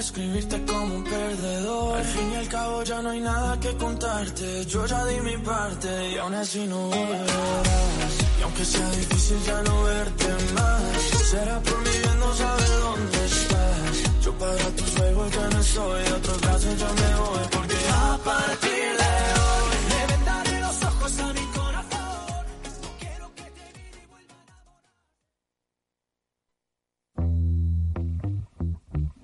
[0.00, 1.98] Escribirte como un perdedor.
[1.98, 4.64] Al fin y al cabo ya no hay nada que contarte.
[4.66, 8.12] Yo ya di mi parte y aún así no volverás.
[8.38, 10.92] Y aunque sea difícil ya no verte más,
[11.30, 14.24] será por mi bien no saber dónde estás.
[14.24, 18.18] Yo para tus juegos ya no soy, de otros brazos yo me voy porque a
[18.24, 18.99] partir de